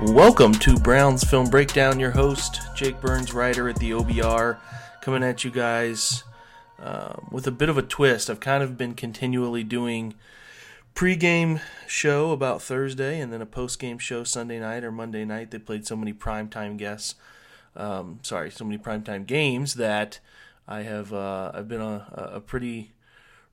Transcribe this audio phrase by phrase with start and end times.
[0.00, 2.00] Welcome to Browns Film Breakdown.
[2.00, 4.58] Your host, Jake Burns, writer at the OBR,
[5.00, 6.24] coming at you guys
[6.80, 8.30] uh, with a bit of a twist.
[8.30, 10.14] I've kind of been continually doing
[10.94, 15.50] pregame show about Thursday and then a postgame show Sunday night or Monday night.
[15.50, 17.14] They played so many primetime guests,
[17.76, 20.20] um, sorry, so many primetime games that
[20.68, 22.92] I have uh, I've been a, a pretty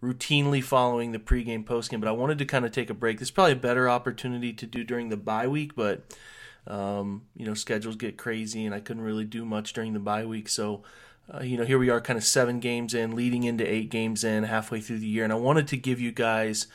[0.04, 2.00] routinely following the pregame postgame.
[2.00, 3.20] But I wanted to kind of take a break.
[3.20, 6.04] This is probably a better opportunity to do during the bye week, but
[6.68, 10.26] um, you know schedules get crazy and I couldn't really do much during the bye
[10.26, 10.50] week.
[10.50, 10.84] So
[11.34, 14.24] uh, you know here we are, kind of seven games in, leading into eight games
[14.24, 16.68] in, halfway through the year, and I wanted to give you guys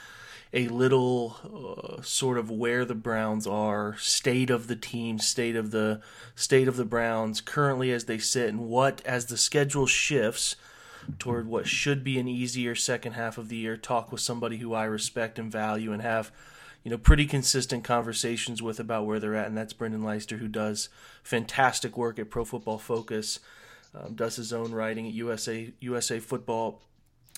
[0.53, 5.71] a little uh, sort of where the Browns are, state of the team, state of
[5.71, 6.01] the
[6.35, 10.57] state of the Browns currently as they sit, and what as the schedule shifts
[11.19, 13.77] toward what should be an easier second half of the year.
[13.77, 16.33] Talk with somebody who I respect and value, and have
[16.83, 20.49] you know pretty consistent conversations with about where they're at, and that's Brendan Leister, who
[20.49, 20.89] does
[21.23, 23.39] fantastic work at Pro Football Focus.
[23.93, 26.81] Um, does his own writing at USA USA Football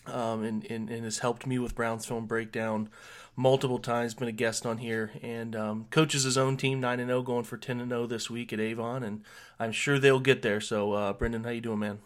[0.06, 2.88] um, and, and, and, has helped me with Browns Film Breakdown
[3.36, 4.14] multiple times.
[4.14, 7.44] Been a guest on here and um, coaches his own team nine and zero, going
[7.44, 9.22] for ten and zero this week at Avon, and
[9.58, 10.60] I'm sure they'll get there.
[10.60, 12.00] So, uh, Brendan, how you doing, man?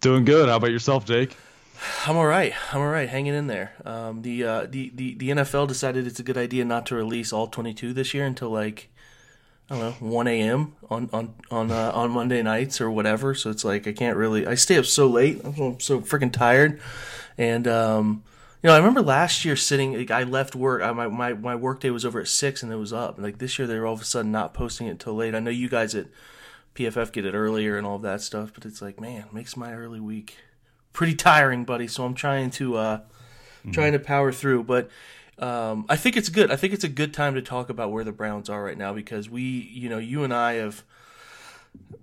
[0.00, 0.48] Doing good.
[0.48, 1.36] How about yourself, Jake?
[2.06, 2.52] I'm all right.
[2.72, 3.08] I'm all right.
[3.08, 3.72] Hanging in there.
[3.84, 7.32] Um, the, uh, the the the NFL decided it's a good idea not to release
[7.32, 8.91] all 22 this year until like
[9.72, 10.74] Don't know 1 a.m.
[10.90, 13.34] on on on uh, on Monday nights or whatever.
[13.34, 14.46] So it's like I can't really.
[14.46, 15.40] I stay up so late.
[15.42, 16.78] I'm so, so freaking tired.
[17.38, 18.22] And um,
[18.62, 19.94] you know, I remember last year sitting.
[19.94, 20.82] Like, I left work.
[20.82, 23.18] I, my my my work day was over at six, and it was up.
[23.18, 25.34] Like this year, they were all of a sudden not posting it until late.
[25.34, 26.08] I know you guys at
[26.74, 29.72] PFF get it earlier and all of that stuff, but it's like, man, makes my
[29.72, 30.36] early week
[30.92, 31.88] pretty tiring, buddy.
[31.88, 33.70] So I'm trying to uh, mm-hmm.
[33.70, 34.90] trying to power through, but
[35.38, 36.50] um, I think it's good.
[36.50, 38.92] I think it's a good time to talk about where the Browns are right now
[38.92, 40.84] because we, you know, you and I have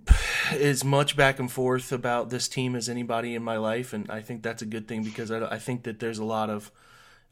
[0.52, 4.20] as much back and forth about this team as anybody in my life, and I
[4.20, 6.70] think that's a good thing because I, I think that there's a lot of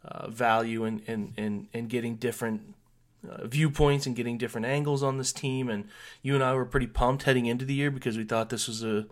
[0.05, 2.75] uh, value in, in, in, in getting different
[3.29, 5.69] uh, viewpoints and getting different angles on this team.
[5.69, 5.89] And
[6.23, 8.83] you and I were pretty pumped heading into the year because we thought this was
[8.85, 9.07] a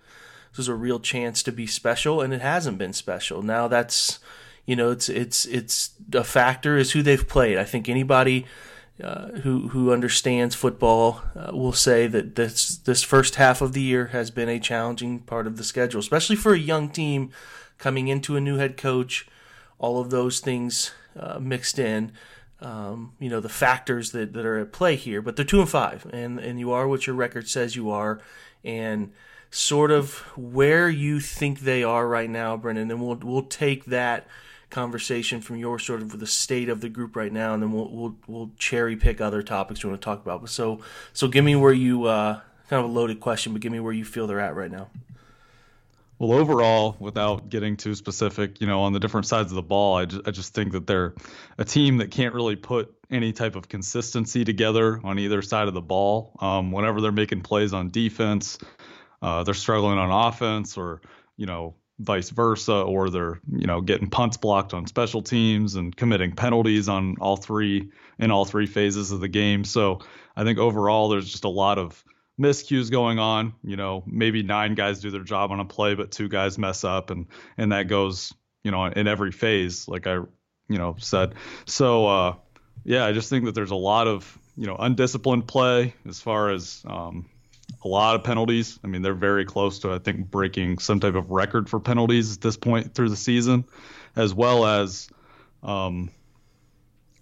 [0.51, 3.43] this was a real chance to be special, and it hasn't been special.
[3.43, 4.21] Now that's
[4.67, 7.57] you know, it's it's it's a factor is who they've played.
[7.57, 8.47] I think anybody
[9.03, 13.81] uh, who who understands football uh, will say that this this first half of the
[13.81, 17.31] year has been a challenging part of the schedule, especially for a young team
[17.79, 19.27] coming into a new head coach.
[19.79, 22.13] All of those things uh, mixed in,
[22.61, 25.21] um, you know, the factors that, that are at play here.
[25.21, 28.21] But they're two and five, and and you are what your record says you are,
[28.65, 29.13] and
[29.51, 32.91] sort of where you think they are right now, Brendan.
[32.91, 34.27] And we'll we'll take that
[34.71, 37.91] conversation from your sort of the state of the group right now, and then we'll
[37.91, 40.41] we'll, we'll cherry pick other topics we want to talk about.
[40.41, 40.81] But so
[41.13, 43.93] so give me where you uh, kind of a loaded question, but give me where
[43.93, 44.89] you feel they're at right now.
[46.19, 49.97] Well, overall, without getting too specific, you know, on the different sides of the ball,
[49.97, 51.15] I just, I just think that they're
[51.59, 55.75] a team that can't really put any type of consistency together on either side of
[55.75, 56.33] the ball.
[56.41, 58.59] Um, whenever they're making plays on defense,
[59.21, 61.03] uh, they're struggling on offense, or
[61.37, 65.97] you know, vice versa, or they're you know getting punts blocked on special teams and
[65.97, 69.65] committing penalties on all three in all three phases of the game.
[69.65, 70.01] So
[70.37, 72.03] I think overall there's just a lot of
[72.41, 73.55] miscues going on.
[73.65, 76.85] You know, maybe nine guys do their job on a play, but two guys mess
[76.85, 77.27] up, and
[77.57, 80.15] and that goes you know in every phase, like I
[80.69, 81.35] you know said.
[81.65, 82.35] So uh,
[82.85, 86.51] yeah, I just think that there's a lot of you know undisciplined play as far
[86.51, 87.29] as um,
[87.87, 88.79] a lot of penalties.
[88.83, 92.35] I mean, they're very close to I think breaking some type of record for penalties
[92.35, 93.65] at this point through the season,
[94.17, 95.09] as well as,
[95.63, 96.11] um,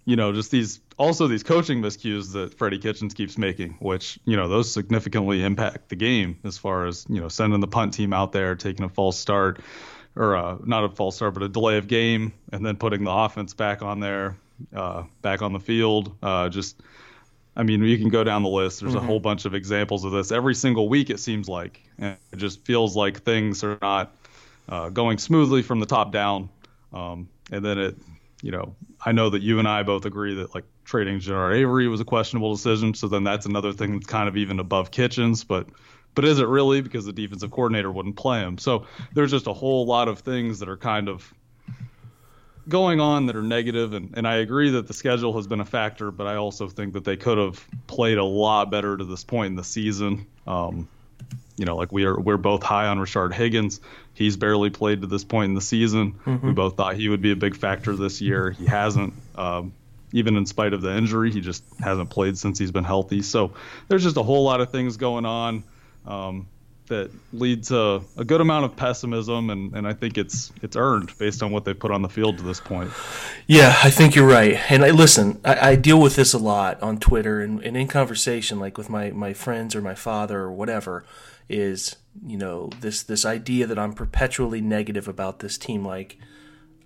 [0.05, 4.35] you know, just these also these coaching miscues that Freddie Kitchens keeps making, which you
[4.35, 8.11] know those significantly impact the game as far as you know sending the punt team
[8.11, 9.61] out there, taking a false start,
[10.15, 13.11] or uh, not a false start, but a delay of game, and then putting the
[13.11, 14.37] offense back on there,
[14.75, 16.15] uh, back on the field.
[16.23, 16.81] Uh, just,
[17.55, 18.81] I mean, you can go down the list.
[18.81, 19.03] There's mm-hmm.
[19.03, 21.09] a whole bunch of examples of this every single week.
[21.09, 24.15] It seems like, and it just feels like things are not
[24.67, 26.49] uh, going smoothly from the top down.
[26.91, 27.95] Um, and then it,
[28.41, 31.87] you know, I know that you and I both agree that like trading Genard Avery
[31.87, 32.93] was a questionable decision.
[32.93, 35.67] So then that's another thing that's kind of even above Kitchens, but
[36.13, 38.57] but is it really because the defensive coordinator wouldn't play him?
[38.57, 41.33] So there's just a whole lot of things that are kind of
[42.67, 45.65] going on that are negative and, and I agree that the schedule has been a
[45.65, 49.23] factor, but I also think that they could have played a lot better to this
[49.23, 50.25] point in the season.
[50.47, 50.87] Um,
[51.57, 53.79] you know, like we are we're both high on Rashard Higgins.
[54.13, 56.13] He's barely played to this point in the season.
[56.25, 56.47] Mm-hmm.
[56.47, 58.51] We both thought he would be a big factor this year.
[58.51, 59.13] He hasn't.
[59.35, 59.73] Um,
[60.11, 63.21] even in spite of the injury, he just hasn't played since he's been healthy.
[63.21, 63.51] So
[63.89, 65.63] there's just a whole lot of things going on
[66.05, 66.47] um,
[66.87, 71.17] that lead to a good amount of pessimism, and, and I think it's it's earned
[71.17, 72.91] based on what they've put on the field to this point.
[73.47, 74.59] Yeah, I think you're right.
[74.71, 77.87] And I listen, I, I deal with this a lot on Twitter and, and in
[77.87, 81.05] conversation, like with my, my friends or my father or whatever,
[81.49, 81.95] is
[82.25, 86.17] you know this this idea that I'm perpetually negative about this team, like.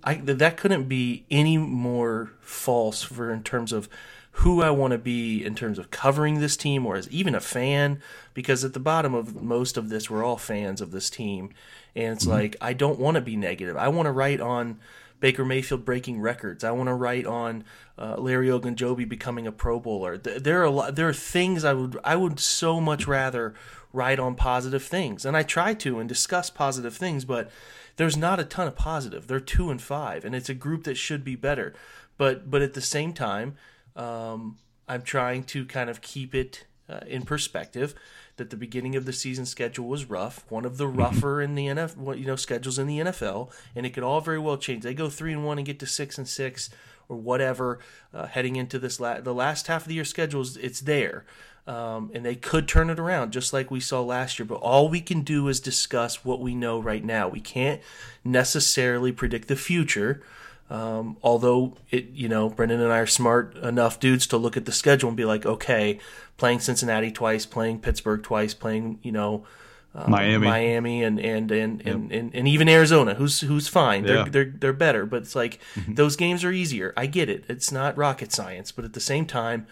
[0.02, 3.86] I, that couldn't be any more false for in terms of
[4.32, 7.40] who I want to be in terms of covering this team or as even a
[7.40, 8.00] fan,
[8.32, 11.50] because at the bottom of most of this, we're all fans of this team.
[11.94, 12.34] And it's mm-hmm.
[12.34, 13.76] like, I don't want to be negative.
[13.76, 14.78] I want to write on
[15.20, 16.64] Baker Mayfield breaking records.
[16.64, 17.64] I want to write on
[17.98, 20.16] uh, Larry Ogunjobi becoming a Pro Bowler.
[20.16, 23.54] There are a lot, there are things I would I would so much rather
[23.92, 27.50] write on positive things, and I try to and discuss positive things, but
[27.96, 29.26] there's not a ton of positive.
[29.26, 31.74] They're two and five, and it's a group that should be better.
[32.16, 33.56] But but at the same time,
[33.96, 34.56] um,
[34.88, 37.94] I'm trying to kind of keep it uh, in perspective
[38.36, 40.98] that the beginning of the season schedule was rough, one of the mm-hmm.
[40.98, 44.38] rougher in the NFL, you know, schedules in the NFL, and it could all very
[44.38, 44.82] well change.
[44.82, 46.70] They go three and one and get to six and six
[47.08, 47.80] or whatever
[48.14, 50.56] uh, heading into this la- the last half of the year schedules.
[50.56, 51.24] It's there.
[51.66, 54.46] Um, and they could turn it around just like we saw last year.
[54.46, 57.28] But all we can do is discuss what we know right now.
[57.28, 57.82] We can't
[58.24, 60.22] necessarily predict the future
[60.70, 64.66] um, although it, you know, Brendan and I are smart enough dudes to look at
[64.66, 65.98] the schedule and be like, okay,
[66.36, 69.44] playing Cincinnati twice, playing Pittsburgh twice, playing, you know,
[69.92, 71.94] uh, Miami, Miami, and and and, yep.
[71.94, 74.04] and, and, and even Arizona, who's who's fine.
[74.04, 74.28] They're yeah.
[74.28, 75.94] they're they're better, but it's like mm-hmm.
[75.94, 76.94] those games are easier.
[76.96, 77.44] I get it.
[77.48, 79.66] It's not rocket science, but at the same time,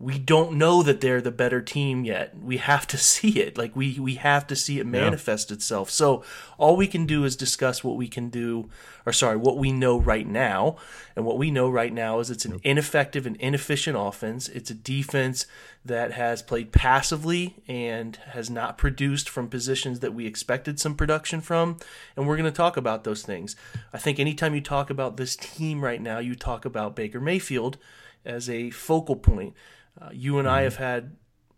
[0.00, 2.34] we don't know that they're the better team yet.
[2.42, 3.58] We have to see it.
[3.58, 5.54] Like we we have to see it manifest yeah.
[5.54, 5.90] itself.
[5.90, 6.24] So
[6.58, 8.70] all we can do is discuss what we can do
[9.06, 10.76] or sorry, what we know right now.
[11.16, 14.48] And what we know right now is it's an ineffective and inefficient offense.
[14.48, 15.46] It's a defense
[15.84, 21.40] that has played passively and has not produced from positions that we expected some production
[21.40, 21.78] from.
[22.16, 23.56] And we're going to talk about those things.
[23.92, 27.78] I think anytime you talk about this team right now, you talk about Baker Mayfield
[28.24, 29.54] as a focal point
[30.00, 30.64] uh, you and I mm-hmm.
[30.64, 31.16] have had,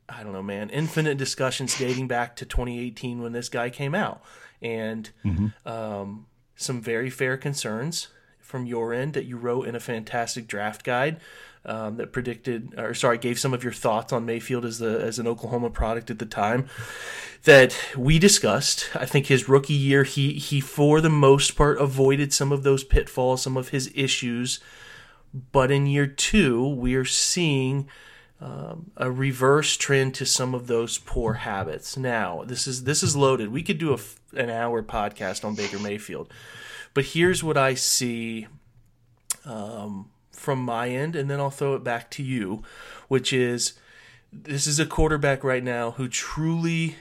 [0.09, 4.23] I don't know, man, infinite discussions dating back to 2018 when this guy came out,
[4.61, 5.69] and mm-hmm.
[5.69, 8.09] um, some very fair concerns
[8.41, 11.21] from your end that you wrote in a fantastic draft guide.
[11.65, 15.21] Um, that predicted, or sorry, gave some of your thoughts on Mayfield as the as
[15.21, 16.67] an Oklahoma product at the time.
[17.45, 18.91] That we discussed.
[18.97, 22.83] I think his rookie year, he he for the most part avoided some of those
[22.83, 24.59] pitfalls, some of his issues.
[25.53, 27.89] But in year two, we are seeing
[28.43, 31.97] um, a reverse trend to some of those poor habits.
[31.97, 33.53] Now, this is this is loaded.
[33.53, 33.99] We could do a,
[34.37, 36.33] an hour podcast on Baker Mayfield,
[36.93, 38.49] but here's what I see
[39.45, 42.65] um, from my end, and then I'll throw it back to you,
[43.07, 43.75] which is
[44.33, 46.97] this is a quarterback right now who truly.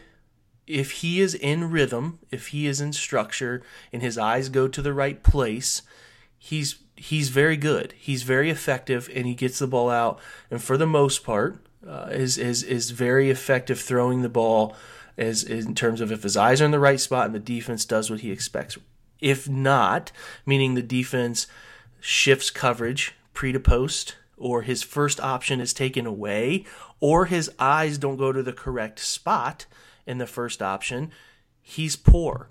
[0.68, 4.82] If he is in rhythm, if he is in structure, and his eyes go to
[4.82, 5.82] the right place,
[6.38, 7.94] he's he's very good.
[7.98, 10.20] He's very effective, and he gets the ball out.
[10.50, 14.76] And for the most part, uh, is is is very effective throwing the ball,
[15.18, 17.86] as in terms of if his eyes are in the right spot and the defense
[17.86, 18.78] does what he expects.
[19.20, 20.12] If not,
[20.46, 21.48] meaning the defense
[22.00, 26.66] shifts coverage pre to post, or his first option is taken away,
[27.00, 29.66] or his eyes don't go to the correct spot
[30.06, 31.12] in the first option,
[31.62, 32.50] he's poor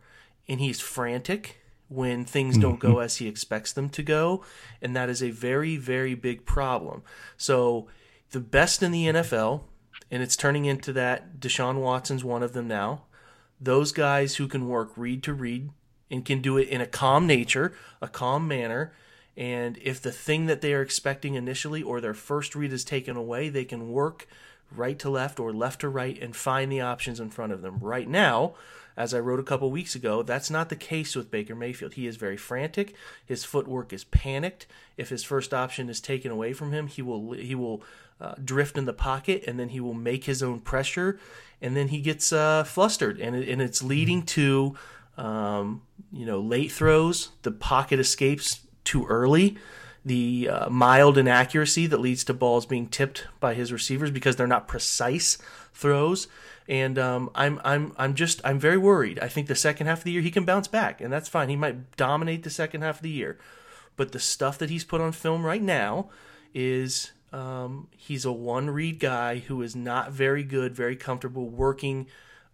[0.49, 1.60] and he's frantic
[1.91, 3.03] when things don't go mm-hmm.
[3.03, 4.43] as he expects them to go.
[4.81, 7.03] And that is a very, very big problem.
[7.37, 7.89] So,
[8.31, 9.65] the best in the NFL
[10.11, 11.39] and it's turning into that.
[11.39, 13.03] Deshaun Watson's one of them now.
[13.61, 15.71] Those guys who can work read to read
[16.11, 18.93] and can do it in a calm nature, a calm manner.
[19.37, 23.17] And if the thing that they are expecting initially or their first read is taken
[23.17, 24.27] away, they can work
[24.73, 27.79] right to left or left to right and find the options in front of them.
[27.79, 28.55] Right now,
[29.01, 31.95] as I wrote a couple weeks ago, that's not the case with Baker Mayfield.
[31.95, 32.95] He is very frantic.
[33.25, 34.67] His footwork is panicked.
[34.99, 37.83] If his first option is taken away from him, he will he will
[38.21, 41.19] uh, drift in the pocket and then he will make his own pressure,
[41.63, 44.77] and then he gets uh, flustered, and it, and it's leading to
[45.17, 45.81] um,
[46.13, 47.31] you know late throws.
[47.41, 49.57] The pocket escapes too early.
[50.05, 54.47] The uh, mild inaccuracy that leads to balls being tipped by his receivers because they're
[54.47, 55.39] not precise
[55.73, 56.29] throws
[56.71, 59.19] and um, I'm I'm I'm just I'm very worried.
[59.19, 61.49] I think the second half of the year he can bounce back, and that's fine.
[61.49, 63.39] He might dominate the second half of the year,
[63.97, 66.11] but the stuff that he's put on film right now
[66.55, 72.07] is um, he's a one read guy who is not very good, very comfortable working.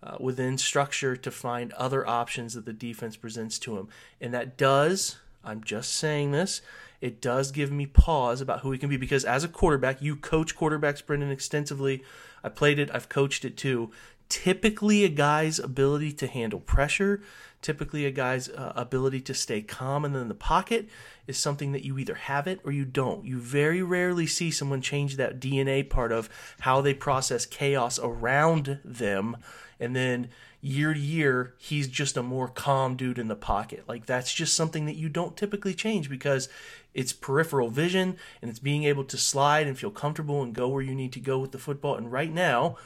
[0.03, 3.89] Uh, within structure to find other options that the defense presents to him.
[4.21, 6.61] And that does, I'm just saying this,
[7.01, 10.15] it does give me pause about who he can be because as a quarterback, you
[10.15, 12.05] coach quarterbacks, Brendan, extensively.
[12.47, 13.91] I played it, I've coached it too.
[14.29, 17.23] Typically, a guy's ability to handle pressure,
[17.61, 20.89] typically, a guy's uh, ability to stay calm and in the pocket
[21.27, 23.25] is something that you either have it or you don't.
[23.25, 26.29] You very rarely see someone change that DNA part of
[26.61, 29.37] how they process chaos around them
[29.79, 30.29] and then
[30.61, 34.55] year to year he's just a more calm dude in the pocket like that's just
[34.55, 36.49] something that you don't typically change because
[36.97, 40.83] it's peripheral vision and it's being able to slide and feel comfortable and go where
[40.83, 41.95] you need to go with the football.
[41.95, 42.79] And right now,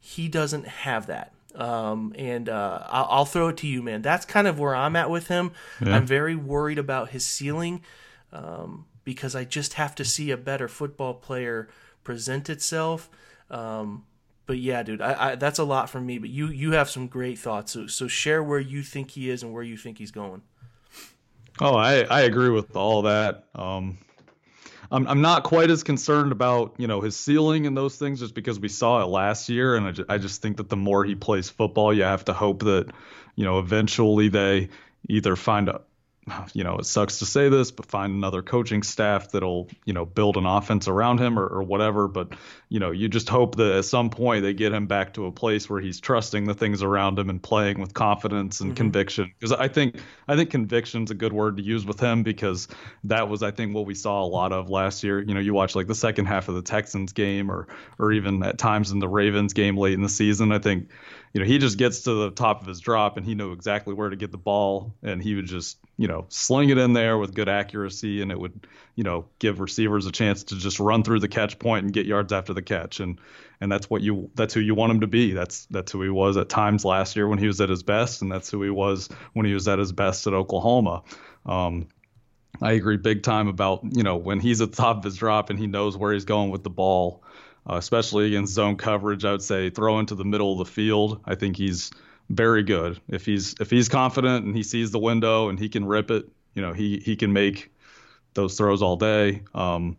[0.00, 1.34] he doesn't have that.
[1.54, 4.00] Um, and uh, I'll, I'll, throw it to you, man.
[4.00, 5.52] That's kind of where I'm at with him.
[5.84, 5.96] Yeah.
[5.96, 7.82] I'm very worried about his ceiling
[8.32, 11.68] um, because I just have to see a better football player
[12.04, 13.10] present itself.
[13.50, 14.04] Um,
[14.46, 16.18] but yeah, dude, I, I, that's a lot from me.
[16.18, 17.72] But you you have some great thoughts.
[17.72, 20.42] So so share where you think he is and where you think he's going.
[21.60, 23.44] Oh, I, I agree with all that.
[23.54, 23.98] Um,
[24.90, 28.34] I'm I'm not quite as concerned about you know his ceiling and those things just
[28.34, 31.04] because we saw it last year, and I just, I just think that the more
[31.04, 32.90] he plays football, you have to hope that
[33.34, 34.70] you know eventually they
[35.08, 35.82] either find a
[36.52, 40.04] you know, it sucks to say this, but find another coaching staff that'll, you know,
[40.04, 42.08] build an offense around him or, or, whatever.
[42.08, 42.34] But,
[42.68, 45.32] you know, you just hope that at some point they get him back to a
[45.32, 48.76] place where he's trusting the things around him and playing with confidence and mm-hmm.
[48.76, 49.32] conviction.
[49.38, 52.68] Because I think I think conviction's a good word to use with him because
[53.04, 55.20] that was I think what we saw a lot of last year.
[55.20, 57.68] You know, you watch like the second half of the Texans game or
[57.98, 60.52] or even at times in the Ravens game late in the season.
[60.52, 60.88] I think
[61.32, 63.94] you know, he just gets to the top of his drop and he knew exactly
[63.94, 67.18] where to get the ball and he would just, you know, sling it in there
[67.18, 71.02] with good accuracy and it would, you know, give receivers a chance to just run
[71.02, 73.00] through the catch point and get yards after the catch.
[73.00, 73.20] And
[73.60, 75.32] and that's what you that's who you want him to be.
[75.32, 78.22] That's that's who he was at times last year when he was at his best
[78.22, 81.02] and that's who he was when he was at his best at Oklahoma.
[81.44, 81.88] Um,
[82.60, 85.50] I agree big time about, you know, when he's at the top of his drop
[85.50, 87.22] and he knows where he's going with the ball
[87.68, 89.24] uh, especially against zone coverage.
[89.24, 91.20] I would say throw into the middle of the field.
[91.24, 91.90] I think he's
[92.30, 93.00] very good.
[93.08, 96.28] If he's if he's confident and he sees the window and he can rip it,
[96.54, 97.72] you know, he he can make
[98.34, 99.42] those throws all day.
[99.54, 99.96] Um,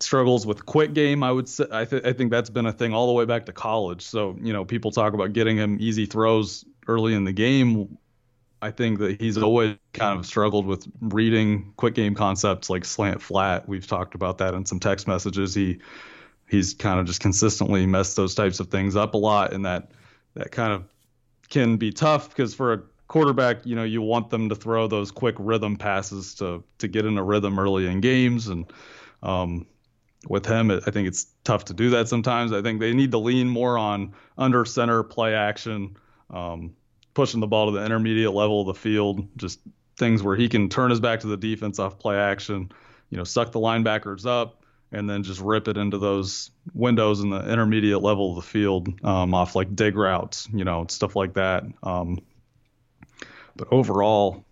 [0.00, 1.22] struggles with quick game.
[1.22, 3.46] I would say I, th- I think that's been a thing all the way back
[3.46, 4.02] to college.
[4.02, 7.98] So you know, people talk about getting him easy throws early in the game.
[8.60, 13.22] I think that he's always kind of struggled with reading quick game concepts like slant
[13.22, 13.68] flat.
[13.68, 15.54] We've talked about that in some text messages.
[15.54, 15.78] He
[16.48, 19.90] he's kind of just consistently messed those types of things up a lot, and that
[20.34, 20.84] that kind of
[21.48, 25.10] can be tough because for a quarterback, you know, you want them to throw those
[25.10, 28.70] quick rhythm passes to to get in a rhythm early in games, and
[29.22, 29.66] um,
[30.28, 32.52] with him, I think it's tough to do that sometimes.
[32.52, 35.96] I think they need to lean more on under center play action,
[36.30, 36.74] um,
[37.14, 39.60] pushing the ball to the intermediate level of the field, just
[39.96, 42.70] things where he can turn his back to the defense off play action,
[43.10, 44.57] you know, suck the linebackers up,
[44.92, 48.88] and then just rip it into those windows in the intermediate level of the field
[49.04, 51.64] um, off like dig routes, you know, stuff like that.
[51.82, 52.20] Um,
[53.56, 54.44] but overall,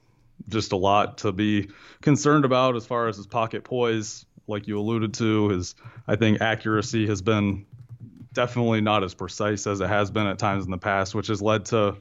[0.49, 1.71] just a lot to be
[2.03, 5.49] concerned about as far as his pocket poise, like you alluded to.
[5.49, 5.75] His,
[6.07, 7.65] I think, accuracy has been
[8.33, 11.41] definitely not as precise as it has been at times in the past, which has
[11.41, 11.97] led to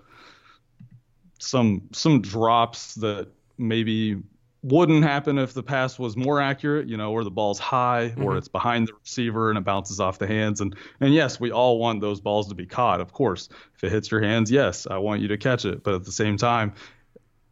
[1.40, 3.28] some some drops that
[3.58, 4.22] maybe
[4.66, 8.24] wouldn't happen if the pass was more accurate, you know, where the ball's high mm-hmm.
[8.24, 10.60] or it's behind the receiver and it bounces off the hands.
[10.60, 13.48] And and yes, we all want those balls to be caught, of course.
[13.76, 15.84] If it hits your hands, yes, I want you to catch it.
[15.84, 16.74] But at the same time,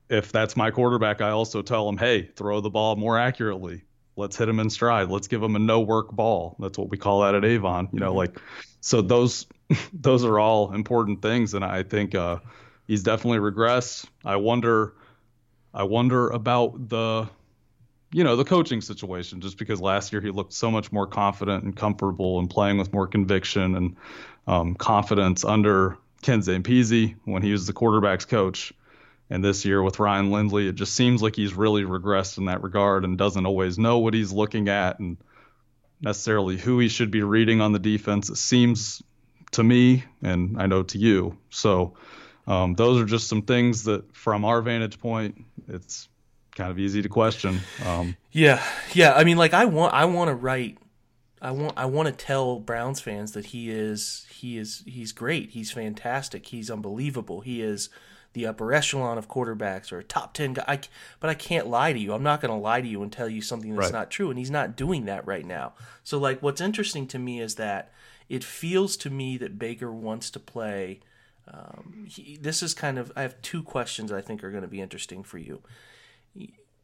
[0.09, 3.83] if that's my quarterback, I also tell him, hey, throw the ball more accurately.
[4.15, 5.09] let's hit him in stride.
[5.09, 6.55] Let's give him a no work ball.
[6.59, 7.89] That's what we call that at Avon.
[7.93, 8.17] You know, mm-hmm.
[8.17, 8.41] like
[8.81, 9.45] so those
[9.93, 12.37] those are all important things, and I think uh,
[12.87, 14.07] he's definitely regressed.
[14.25, 14.95] I wonder,
[15.73, 17.29] I wonder about the
[18.11, 21.63] you know the coaching situation just because last year he looked so much more confident
[21.63, 23.95] and comfortable and playing with more conviction and
[24.45, 28.71] um, confidence under Ken Zampese when he was the quarterbacks coach.
[29.29, 32.61] And this year with Ryan Lindley it just seems like he's really regressed in that
[32.61, 35.17] regard and doesn't always know what he's looking at and
[36.01, 39.01] necessarily who he should be reading on the defense it seems
[39.51, 41.37] to me and I know to you.
[41.49, 41.95] So
[42.47, 46.09] um, those are just some things that from our vantage point it's
[46.55, 47.59] kind of easy to question.
[47.85, 48.61] Um, yeah,
[48.93, 49.13] yeah.
[49.13, 50.77] I mean, like I want, I want to write,
[51.41, 55.51] I want, I want to tell Browns fans that he is, he is, he's great.
[55.51, 56.45] He's fantastic.
[56.47, 57.41] He's unbelievable.
[57.41, 57.89] He is
[58.33, 60.63] the upper echelon of quarterbacks or a top ten guy.
[60.67, 60.79] I,
[61.19, 62.13] but I can't lie to you.
[62.13, 63.99] I'm not going to lie to you and tell you something that's right.
[63.99, 64.29] not true.
[64.29, 65.73] And he's not doing that right now.
[66.03, 67.91] So, like, what's interesting to me is that
[68.29, 70.99] it feels to me that Baker wants to play.
[71.51, 73.11] Um, he, this is kind of.
[73.15, 75.61] I have two questions I think are going to be interesting for you.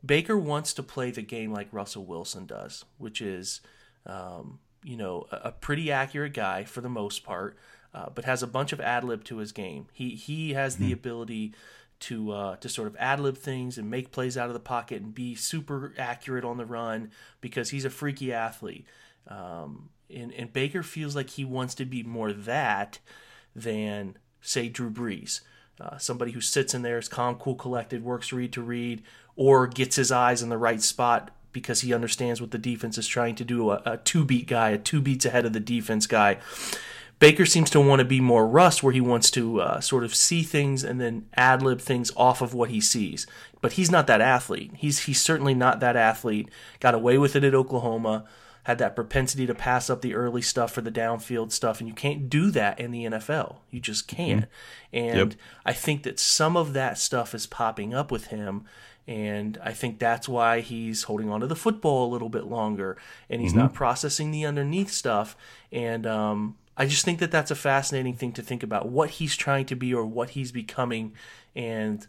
[0.05, 3.61] Baker wants to play the game like Russell Wilson does, which is,
[4.05, 7.57] um, you know, a, a, pretty accurate guy for the most part,
[7.93, 9.87] uh, but has a bunch of ad lib to his game.
[9.91, 10.93] He he has the hmm.
[10.93, 11.53] ability
[12.01, 15.01] to uh, to sort of ad lib things and make plays out of the pocket
[15.01, 17.11] and be super accurate on the run
[17.41, 18.85] because he's a freaky athlete.
[19.27, 22.99] Um, and, and Baker feels like he wants to be more that
[23.55, 25.41] than say Drew Brees.
[25.79, 29.01] Uh, somebody who sits in there is calm, cool, collected, works read to read,
[29.35, 33.07] or gets his eyes in the right spot because he understands what the defense is
[33.07, 33.71] trying to do.
[33.71, 36.37] A, a two beat guy, a two beats ahead of the defense guy.
[37.19, 40.15] Baker seems to want to be more Russ, where he wants to uh, sort of
[40.15, 43.27] see things and then ad lib things off of what he sees.
[43.61, 44.71] But he's not that athlete.
[44.77, 46.49] He's he's certainly not that athlete.
[46.79, 48.25] Got away with it at Oklahoma
[48.69, 51.95] had that propensity to pass up the early stuff for the downfield stuff, and you
[51.95, 53.55] can't do that in the NFL.
[53.71, 54.41] You just can't.
[54.41, 54.97] Mm-hmm.
[54.97, 55.39] And yep.
[55.65, 58.65] I think that some of that stuff is popping up with him.
[59.07, 62.95] And I think that's why he's holding on to the football a little bit longer
[63.27, 63.61] and he's mm-hmm.
[63.61, 65.35] not processing the underneath stuff.
[65.71, 69.35] And um, I just think that that's a fascinating thing to think about what he's
[69.35, 71.13] trying to be or what he's becoming.
[71.55, 72.05] And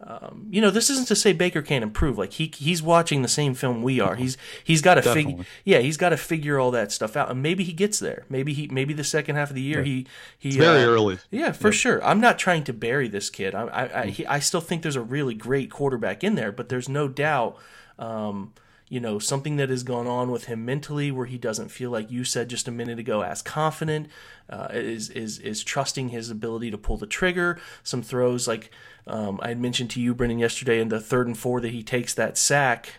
[0.00, 2.18] um, you know, this isn't to say Baker can't improve.
[2.18, 4.16] Like he he's watching the same film we are.
[4.16, 7.42] He's he's got to figure yeah he's got to figure all that stuff out, and
[7.42, 8.24] maybe he gets there.
[8.28, 9.86] Maybe he maybe the second half of the year right.
[9.86, 11.18] he he it's very uh, early.
[11.30, 11.74] Yeah, for yep.
[11.74, 12.04] sure.
[12.04, 13.54] I'm not trying to bury this kid.
[13.54, 16.68] I I I, he, I, still think there's a really great quarterback in there, but
[16.68, 17.56] there's no doubt.
[17.98, 18.52] Um,
[18.88, 22.10] you know something that has gone on with him mentally where he doesn't feel like
[22.10, 24.08] you said just a minute ago as confident
[24.50, 28.70] uh, is is is trusting his ability to pull the trigger some throws like
[29.06, 31.82] um, I had mentioned to you, Brendan, yesterday in the third and four that he
[31.82, 32.94] takes that sack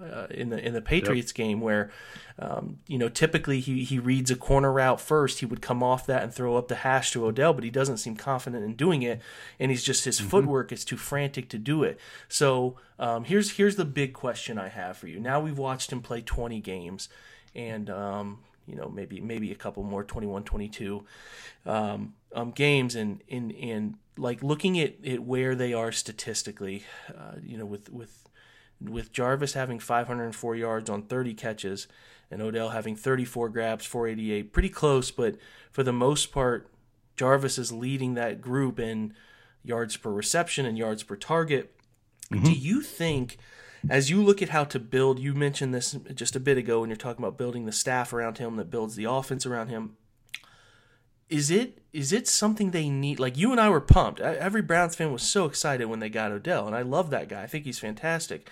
[0.00, 1.36] uh, in the in the Patriots yep.
[1.36, 1.90] game where.
[2.38, 5.40] Um, you know, typically he, he reads a corner route first.
[5.40, 7.96] He would come off that and throw up the hash to Odell, but he doesn't
[7.96, 9.22] seem confident in doing it,
[9.58, 10.28] and he's just his mm-hmm.
[10.28, 11.98] footwork is too frantic to do it.
[12.28, 15.18] So um, here's here's the big question I have for you.
[15.18, 17.08] Now we've watched him play 20 games,
[17.54, 21.04] and um, you know maybe maybe a couple more 21, 22
[21.64, 27.36] um, um, games, and and and like looking at, at where they are statistically, uh,
[27.42, 28.28] you know, with with
[28.80, 31.88] with Jarvis having 504 yards on 30 catches,
[32.30, 35.36] and Odell having 34 grabs, 488, pretty close, but
[35.70, 36.68] for the most part,
[37.16, 39.14] Jarvis is leading that group in
[39.64, 41.74] yards per reception and yards per target.
[42.30, 42.44] Mm-hmm.
[42.44, 43.38] Do you think?
[43.88, 46.90] As you look at how to build, you mentioned this just a bit ago when
[46.90, 49.96] you're talking about building the staff around him that builds the offense around him
[51.28, 53.18] is it is it something they need?
[53.18, 54.20] Like you and I were pumped.
[54.20, 57.42] Every Browns fan was so excited when they got Odell, and I love that guy.
[57.42, 58.50] I think he's fantastic.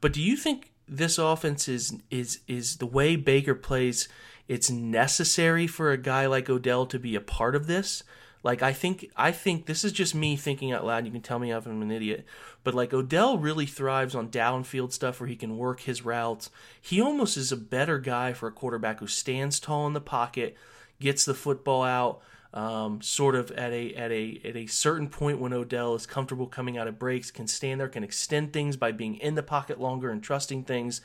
[0.00, 4.08] But do you think this offense is is is the way Baker plays?
[4.46, 8.02] It's necessary for a guy like Odell to be a part of this.
[8.42, 11.06] Like I think I think this is just me thinking out loud.
[11.06, 12.26] You can tell me if I'm an idiot,
[12.62, 16.50] but like Odell really thrives on downfield stuff where he can work his routes.
[16.80, 20.56] He almost is a better guy for a quarterback who stands tall in the pocket
[21.00, 22.22] gets the football out
[22.54, 26.46] um, sort of at a at a at a certain point when Odell is comfortable
[26.46, 29.80] coming out of breaks, can stand there, can extend things by being in the pocket
[29.80, 31.00] longer and trusting things,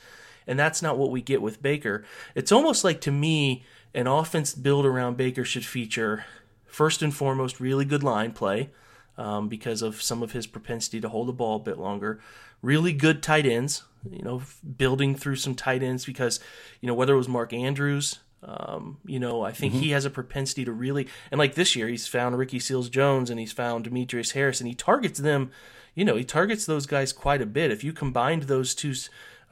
[0.46, 2.04] and that's not what we get with Baker.
[2.36, 6.24] It's almost like to me, an offense built around Baker should feature
[6.66, 8.70] first and foremost really good line play.
[9.18, 12.20] Um, because of some of his propensity to hold the ball a bit longer.
[12.62, 14.40] Really good tight ends, you know,
[14.78, 16.40] building through some tight ends because,
[16.80, 19.82] you know, whether it was Mark Andrews, um, you know, I think mm-hmm.
[19.82, 23.30] he has a propensity to really, and like this year, he's found Ricky Seals Jones
[23.30, 25.50] and he's found Demetrius Harris, and he targets them.
[25.94, 27.70] You know, he targets those guys quite a bit.
[27.70, 28.94] If you combined those two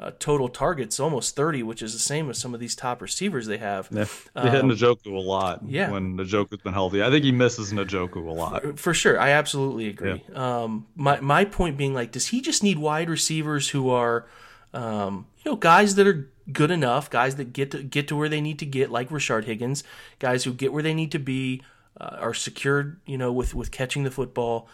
[0.00, 3.46] uh, total targets, almost 30, which is the same as some of these top receivers
[3.46, 3.88] they have.
[3.90, 5.90] Yeah, they hit Um, Njoku a lot yeah.
[5.90, 7.02] when Njoku's been healthy.
[7.02, 8.78] I think he misses Njoku a lot.
[8.78, 10.22] For sure, I absolutely agree.
[10.34, 14.26] Um, my my point being, like, does he just need wide receivers who are,
[14.72, 18.28] um, you know, guys that are good enough, guys that get to get to where
[18.28, 19.84] they need to get, like Rashard Higgins,
[20.18, 21.62] guys who get where they need to be,
[22.00, 24.68] uh, are secured, you know, with with catching the football.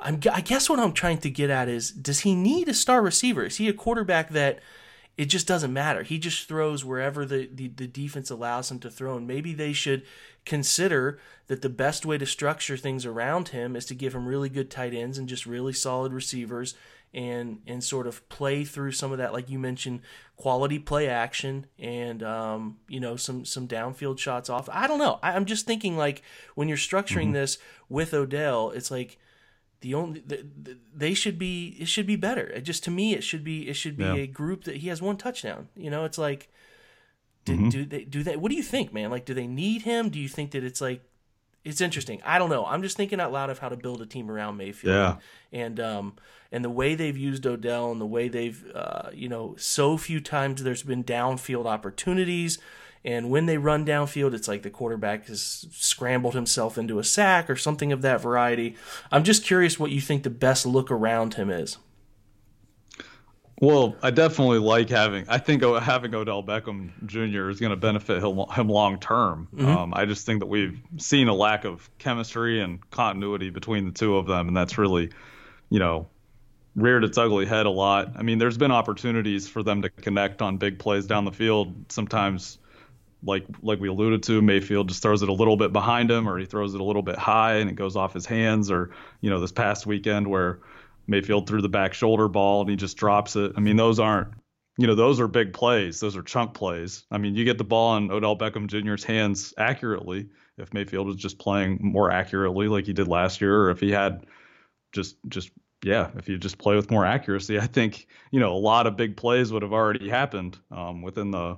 [0.00, 3.02] I'm, I guess what I'm trying to get at is, does he need a star
[3.02, 3.44] receiver?
[3.44, 4.60] Is he a quarterback that
[5.16, 6.04] it just doesn't matter?
[6.04, 9.16] He just throws wherever the, the, the defense allows him to throw.
[9.16, 10.04] And maybe they should
[10.44, 14.48] consider that the best way to structure things around him is to give him really
[14.48, 16.76] good tight ends and just really solid receivers
[17.14, 20.00] and and sort of play through some of that, like you mentioned,
[20.36, 24.68] quality play action and um, you know some some downfield shots off.
[24.70, 25.18] I don't know.
[25.22, 26.22] I, I'm just thinking like
[26.54, 29.18] when you're structuring this with Odell, it's like
[29.80, 32.46] the only the, the, they should be it should be better.
[32.48, 34.14] It just to me it should be it should be Yeah.
[34.14, 35.68] a group that he has one touchdown.
[35.76, 36.48] You know, it's like
[37.44, 37.68] do, Mm-hmm.
[37.70, 38.40] do they do that?
[38.40, 39.10] what do you think, man?
[39.10, 40.10] Like do they need him?
[40.10, 41.02] Do you think that it's like
[41.64, 42.20] it's interesting.
[42.24, 42.64] I don't know.
[42.64, 44.94] I'm just thinking out loud of how to build a team around Mayfield.
[44.94, 45.16] Yeah.
[45.52, 46.14] And um
[46.50, 50.20] and the way they've used Odell and the way they've uh you know so few
[50.20, 52.58] times there's been downfield opportunities
[53.04, 57.50] and when they run downfield it's like the quarterback has scrambled himself into a sack
[57.50, 58.76] or something of that variety.
[59.10, 61.78] I'm just curious what you think the best look around him is.
[63.60, 65.24] Well, I definitely like having.
[65.28, 67.48] I think having Odell Beckham Jr.
[67.48, 69.48] is going to benefit him, him long term.
[69.58, 73.92] Um, I just think that we've seen a lack of chemistry and continuity between the
[73.92, 75.10] two of them, and that's really,
[75.70, 76.06] you know,
[76.76, 78.12] reared its ugly head a lot.
[78.16, 81.74] I mean, there's been opportunities for them to connect on big plays down the field.
[81.88, 82.58] Sometimes,
[83.24, 86.38] like like we alluded to, Mayfield just throws it a little bit behind him, or
[86.38, 88.90] he throws it a little bit high and it goes off his hands, or
[89.20, 90.60] you know, this past weekend where
[91.08, 93.52] Mayfield threw the back shoulder ball and he just drops it.
[93.56, 94.28] I mean, those aren't,
[94.76, 95.98] you know, those are big plays.
[95.98, 97.04] Those are chunk plays.
[97.10, 100.28] I mean, you get the ball in Odell Beckham Jr.'s hands accurately.
[100.58, 103.90] If Mayfield was just playing more accurately like he did last year, or if he
[103.90, 104.26] had
[104.92, 105.50] just, just,
[105.82, 108.96] yeah, if you just play with more accuracy, I think, you know, a lot of
[108.96, 111.56] big plays would have already happened um, within the,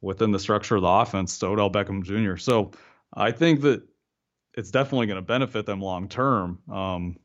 [0.00, 2.36] within the structure of the offense to Odell Beckham Jr.
[2.36, 2.72] So
[3.14, 3.82] I think that
[4.54, 6.58] it's definitely going to benefit them long term.
[6.70, 7.16] Um,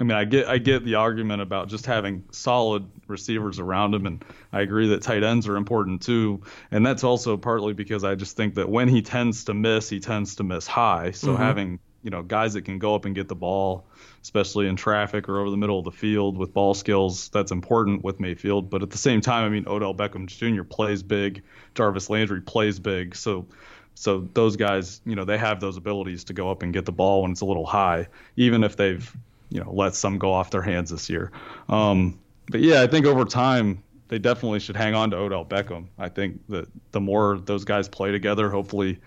[0.00, 4.06] I mean, I get I get the argument about just having solid receivers around him,
[4.06, 6.42] and I agree that tight ends are important too.
[6.70, 9.98] And that's also partly because I just think that when he tends to miss, he
[9.98, 11.10] tends to miss high.
[11.10, 11.42] So mm-hmm.
[11.42, 13.86] having you know guys that can go up and get the ball,
[14.22, 18.04] especially in traffic or over the middle of the field with ball skills, that's important
[18.04, 18.70] with Mayfield.
[18.70, 20.62] But at the same time, I mean, Odell Beckham Jr.
[20.62, 21.42] plays big,
[21.74, 23.46] Jarvis Landry plays big, so.
[23.94, 26.92] So those guys, you know, they have those abilities to go up and get the
[26.92, 28.06] ball when it's a little high,
[28.36, 29.12] even if they've
[29.50, 31.30] you know let some go off their hands this year.
[31.68, 32.18] Um,
[32.50, 35.86] but yeah, I think over time they definitely should hang on to Odell Beckham.
[35.98, 38.98] I think that the more those guys play together, hopefully,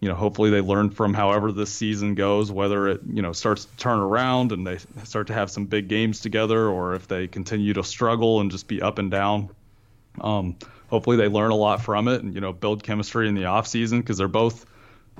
[0.00, 3.66] you know, hopefully they learn from however this season goes, whether it you know starts
[3.66, 7.26] to turn around and they start to have some big games together, or if they
[7.26, 9.50] continue to struggle and just be up and down.
[10.20, 10.56] Um,
[10.88, 13.66] hopefully they learn a lot from it and you know build chemistry in the off
[13.66, 14.66] season because they're both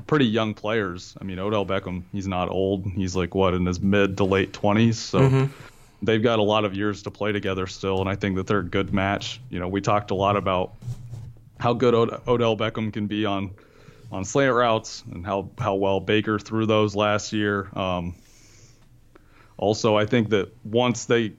[0.07, 1.17] pretty young players.
[1.21, 2.87] I mean, Odell Beckham, he's not old.
[2.87, 4.95] He's like what in his mid to late 20s.
[4.95, 5.19] So
[6.03, 8.61] they've got a lot of years to play together still, and I think that they're
[8.61, 9.41] a good match.
[9.51, 10.73] You know, we talked a lot about
[11.59, 13.51] how good Od- Odell Beckham can be on
[14.13, 17.69] on slant routes and how how well Baker threw those last year.
[17.75, 18.15] Um,
[19.57, 21.33] also, I think that once they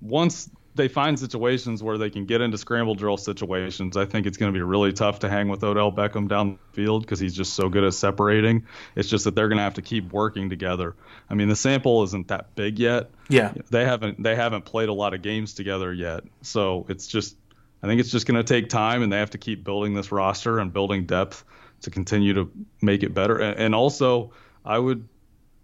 [0.00, 4.36] once they find situations where they can get into scramble drill situations, I think it's
[4.36, 7.34] going to be really tough to hang with Odell Beckham down the field because he's
[7.34, 8.66] just so good at separating.
[8.94, 10.94] It's just that they're going to have to keep working together.
[11.28, 13.10] I mean, the sample isn't that big yet.
[13.28, 13.52] Yeah.
[13.70, 16.24] They haven't they haven't played a lot of games together yet.
[16.42, 17.36] So it's just
[17.82, 20.12] I think it's just going to take time, and they have to keep building this
[20.12, 21.44] roster and building depth
[21.82, 22.50] to continue to
[22.82, 23.38] make it better.
[23.38, 24.32] And, and also,
[24.64, 25.08] I would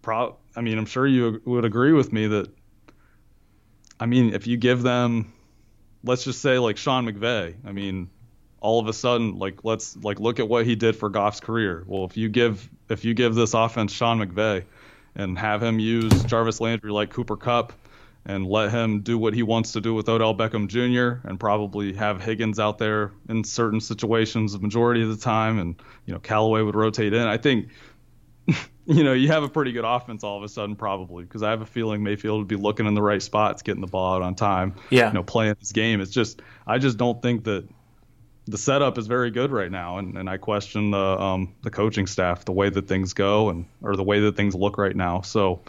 [0.01, 2.49] pro I mean, I'm sure you would agree with me that
[3.99, 5.33] I mean, if you give them,
[6.03, 8.09] let's just say like Sean McVay, I mean,
[8.59, 11.83] all of a sudden, like let's like look at what he did for Goff's career.
[11.87, 14.65] Well, if you give if you give this offense Sean McVay
[15.15, 17.73] and have him use Jarvis Landry like Cooper Kupp
[18.25, 21.25] and let him do what he wants to do with Odell Beckham Jr.
[21.27, 25.75] and probably have Higgins out there in certain situations the majority of the time and
[26.05, 27.27] you know Callaway would rotate in.
[27.27, 27.69] I think
[28.85, 31.49] you know, you have a pretty good offense all of a sudden, probably, because I
[31.49, 34.21] have a feeling Mayfield would be looking in the right spots, getting the ball out
[34.21, 34.75] on time.
[34.89, 35.07] Yeah.
[35.07, 36.01] You know, playing this game.
[36.01, 37.67] It's just, I just don't think that
[38.47, 42.07] the setup is very good right now, and, and I question the um, the coaching
[42.07, 45.21] staff, the way that things go, and or the way that things look right now.
[45.21, 45.61] So,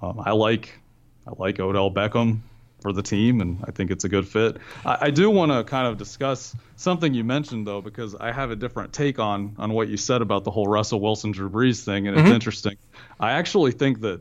[0.00, 0.78] um, I like
[1.26, 2.40] I like Odell Beckham.
[2.84, 4.58] For the team, and I think it's a good fit.
[4.84, 8.50] I, I do want to kind of discuss something you mentioned though, because I have
[8.50, 11.82] a different take on on what you said about the whole Russell Wilson Drew Brees
[11.82, 12.34] thing, and it's Mm-hmm.
[12.34, 12.76] interesting.
[13.18, 14.20] I actually think that.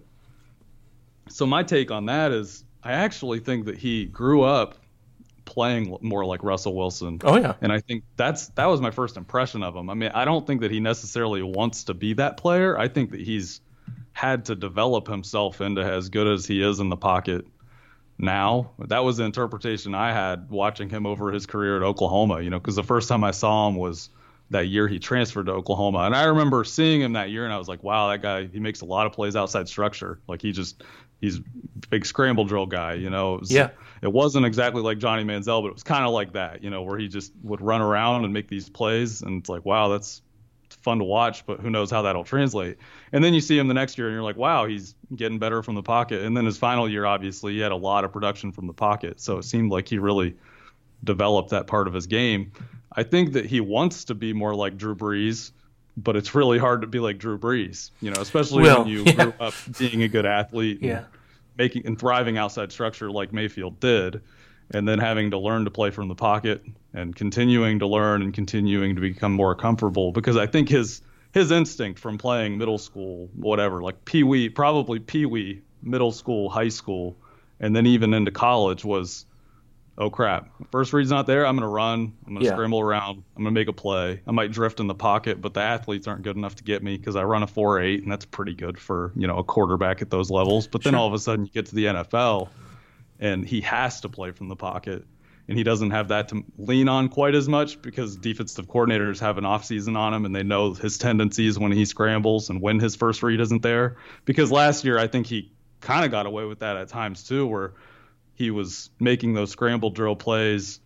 [1.27, 4.75] So my take on that is, I actually think that he grew up
[5.43, 7.19] playing more like Russell Wilson.
[7.25, 7.55] Oh, yeah.
[7.61, 9.89] And I think that's that was my first impression of him.
[9.89, 12.79] I mean, I don't think that he necessarily wants to be that player.
[12.79, 13.59] I think that he's
[14.13, 17.45] had to develop himself into as good as he is in the pocket
[18.17, 18.71] now.
[18.79, 22.59] That was the interpretation I had watching him over his career at Oklahoma, you know,
[22.59, 24.09] because the first time I saw him was
[24.49, 25.99] that year he transferred to Oklahoma.
[25.99, 28.59] And I remember seeing him that year and I was like, wow, that guy, he
[28.59, 30.19] makes a lot of plays outside structure.
[30.27, 30.83] Like he just,
[31.21, 31.43] he's a
[31.89, 33.35] big scramble drill guy, you know.
[33.35, 33.69] It was, Yeah.
[34.01, 36.81] It wasn't exactly like Johnny Manziel, but it was kind of like that, you know,
[36.81, 39.21] where he just would run around and make these plays.
[39.21, 40.21] And it's like, wow, that's
[40.83, 42.77] fun to watch, but who knows how that'll translate.
[43.11, 45.63] And then you see him the next year and you're like, wow, he's getting better
[45.63, 46.21] from the pocket.
[46.23, 49.19] And then his final year, obviously, he had a lot of production from the pocket.
[49.21, 50.35] So it seemed like he really
[51.03, 52.51] developed that part of his game.
[52.95, 55.51] I think that he wants to be more like Drew Brees,
[55.97, 59.05] but it's really hard to be like Drew Brees, you know, especially Well, when you
[59.17, 59.25] yeah.
[59.25, 61.05] grew up being a good athlete and Yeah.
[61.57, 64.21] making and thriving outside structure like Mayfield did,
[64.71, 68.33] and then having to learn to play from the pocket and continuing to learn and
[68.33, 71.01] continuing to become more comfortable because I think his
[71.33, 76.49] his instinct from playing middle school, whatever, like pee wee, probably pee wee, middle school,
[76.49, 77.17] high school,
[77.59, 79.25] and then even into college was,
[79.97, 81.47] oh crap, first read's not there.
[81.47, 82.13] I'm gonna run.
[82.27, 82.51] I'm gonna Yeah.
[82.53, 83.23] scramble around.
[83.35, 84.21] I'm gonna make a play.
[84.27, 86.97] I might drift in the pocket, but the athletes aren't good enough to get me
[86.97, 90.03] because I run a four eight, and that's pretty good for you know a quarterback
[90.03, 90.67] at those levels.
[90.67, 92.49] But then all of a sudden you get to the NFL,
[93.19, 95.03] and he has to play from the pocket.
[95.47, 99.37] And he doesn't have that to lean on quite as much because defensive coordinators have
[99.37, 102.95] an offseason on him and they know his tendencies when he scrambles and when his
[102.95, 103.97] first read isn't there.
[104.23, 105.51] Because last year, I think he
[105.81, 107.73] kind of got away with that at times too, where
[108.35, 110.79] he was making those scramble drill plays,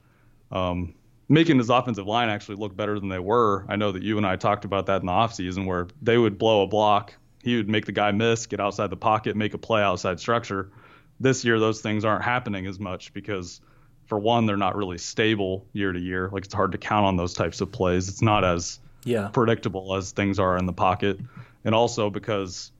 [0.52, 0.96] um,
[1.30, 3.66] making his offensive line actually look better than they were.
[3.70, 6.38] I know that you and I talked about that in the offseason where they would
[6.38, 9.58] blow a block, he would make the guy miss, get outside the pocket, make a
[9.58, 10.72] play outside structure.
[11.20, 13.62] This year, those things aren't happening as much because,
[14.08, 16.30] for one, they're not really stable year to year.
[16.32, 18.08] Like it's hard to count on those types of plays.
[18.10, 19.28] It's not as Yeah.
[19.30, 21.20] predictable as things are in the pocket,
[21.64, 22.72] and also because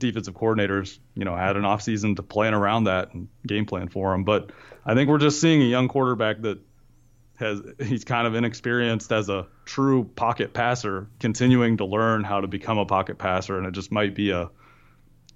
[0.00, 4.12] defensive coordinators, you know, had an offseason to plan around that and game plan for
[4.14, 4.24] him.
[4.24, 4.50] But
[4.84, 6.58] I think we're just seeing a young quarterback that
[7.36, 12.46] has he's kind of inexperienced as a true pocket passer, continuing to learn how to
[12.48, 14.50] become a pocket passer, and it just might be a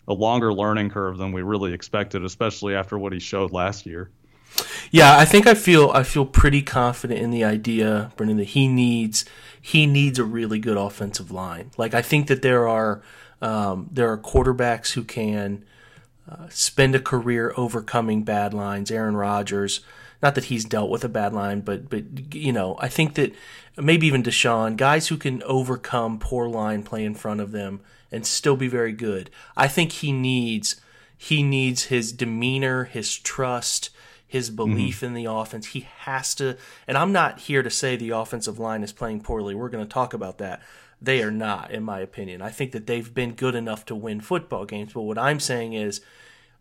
[0.09, 4.09] a longer learning curve than we really expected, especially after what he showed last year.
[4.91, 8.69] Yeah, I think I feel I feel pretty confident in the idea, Brendan, that he
[8.69, 9.25] needs
[9.61, 11.71] he needs a really good offensive line.
[11.77, 13.03] Like I think that there are
[13.43, 15.65] um, there are quarterbacks who can
[16.31, 18.91] uh, spend a career overcoming bad lines.
[18.91, 19.81] Aaron Rodgers,
[20.23, 23.35] not that he's dealt with a bad line, but but you know I think that
[23.77, 27.81] maybe even Deshaun, guys who can overcome poor line play in front of them
[28.11, 29.31] and still be very good.
[29.57, 30.81] I think he needs
[31.19, 33.91] he needs his demeanor, his trust
[34.27, 35.67] his belief in the offense.
[35.67, 39.55] He has to, and I'm not here to say the offensive line is playing poorly.
[39.55, 40.63] We're going to talk about that.
[41.01, 42.43] They are not, in my opinion.
[42.43, 44.95] I think that they've been good enough to win football games.
[44.95, 46.01] But what I'm saying is,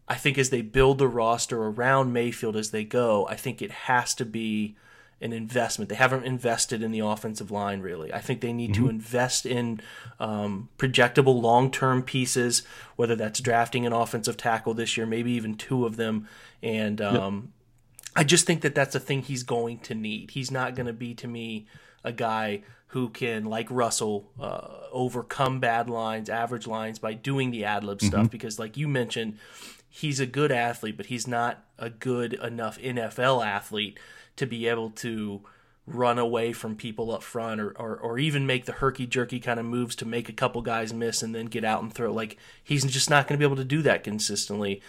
[0.07, 3.71] I think as they build the roster around Mayfield as they go, I think it
[3.71, 4.75] has to be
[5.21, 5.89] an investment.
[5.89, 8.13] They haven't invested in the offensive line really.
[8.13, 9.79] I think they need to invest in
[10.19, 12.63] um, projectable long term pieces,
[12.95, 16.27] whether that's drafting an offensive tackle this year, maybe even two of them.
[16.61, 17.53] And um,
[18.15, 20.31] I just think that that's a thing he's going to need.
[20.31, 21.67] He's not going to be to me
[22.03, 27.65] a guy who can, like Russell, uh, overcome bad lines, average lines by doing the
[27.65, 28.31] ad lib stuff.
[28.31, 29.37] Because, like you mentioned,
[29.89, 33.99] he's a good athlete, but he's not a good enough NFL athlete
[34.37, 35.41] to be able to
[35.87, 39.59] run away from people up front or, or, or even make the herky jerky kind
[39.59, 42.11] of moves to make a couple guys miss and then get out and throw.
[42.11, 44.81] Like, he's just not going to be able to do that consistently.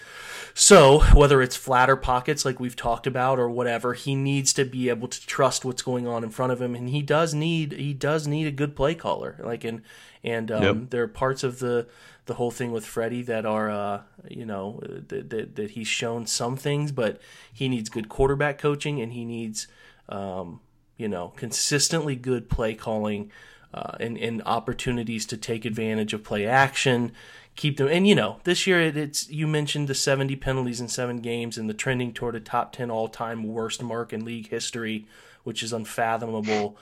[0.55, 4.89] So, whether it's flatter pockets like we've talked about or whatever, he needs to be
[4.89, 7.93] able to trust what's going on in front of him and he does need he
[7.93, 9.37] does need a good play caller.
[9.45, 9.83] Like and
[10.25, 10.77] and um, Yep.
[10.91, 11.87] there are parts of the
[12.25, 16.27] the whole thing with Freddie that are uh, you know that, that that he's shown
[16.27, 17.21] some things, but
[17.53, 19.69] he needs good quarterback coaching and he needs
[20.09, 20.61] um,
[20.97, 23.31] you know consistently good play calling
[23.75, 27.13] uh, and and opportunities to take advantage of play action.
[27.57, 30.89] Keep them, and you know, this year it, it's you mentioned the 70 penalties in
[30.89, 34.49] seven games and the trending toward a top 10 all time worst mark in league
[34.49, 35.07] history,
[35.43, 36.77] which is unfathomable.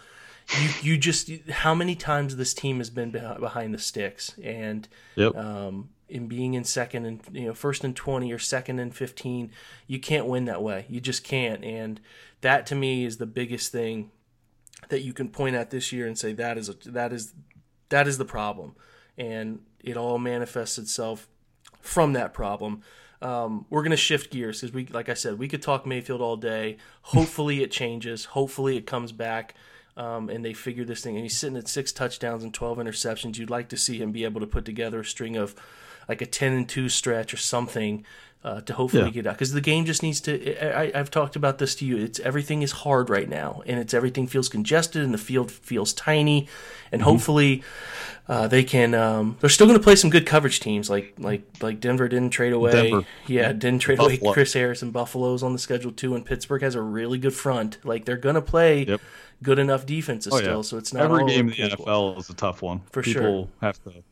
[0.60, 5.36] You you just how many times this team has been behind the sticks, and Yep.
[5.36, 9.50] um, in being in second and you know first and 20 or second and 15
[9.88, 10.86] you can't win that way.
[10.88, 11.64] You just can't.
[11.64, 12.00] And
[12.40, 14.12] that to me is the biggest thing
[14.90, 17.34] that you can point at this year and say that is a, that is
[17.88, 18.76] that is the problem.
[19.18, 21.28] And it all manifests itself
[21.80, 22.82] from that problem.
[23.20, 26.20] Um, we're going to shift gears because we like i said we could talk mayfield
[26.20, 26.76] all day.
[27.02, 28.26] Hopefully it changes.
[28.26, 29.54] Hopefully it comes back
[29.96, 31.16] um, and they figure this thing.
[31.16, 33.36] And he's sitting at six touchdowns and 12 interceptions.
[33.36, 35.56] You'd like to see him be able to put together a string of
[36.08, 38.04] like a 10 and 2 stretch or something
[38.42, 39.10] uh, to hopefully Yeah.
[39.10, 40.32] get out because the game just needs to
[40.76, 43.94] I, i've talked about this to you it's everything is hard right now and it's
[43.94, 46.46] everything feels congested and the field feels tiny
[46.92, 47.10] and Mm-hmm.
[47.10, 47.62] hopefully
[48.28, 51.42] uh, they can um, they're still going to play some good coverage teams like like
[51.62, 53.06] like denver didn't trade away Denver.
[53.26, 56.74] yeah didn't trade away chris harris and buffalo's on the schedule too and pittsburgh has
[56.74, 59.00] a really good front like they're going to play Yep.
[59.42, 60.62] good enough defenses Oh, still yeah.
[60.62, 61.76] so it's not Every game in the.
[61.76, 62.82] NFL is a tough one.
[62.92, 63.48] For People sure.
[63.62, 64.02] have to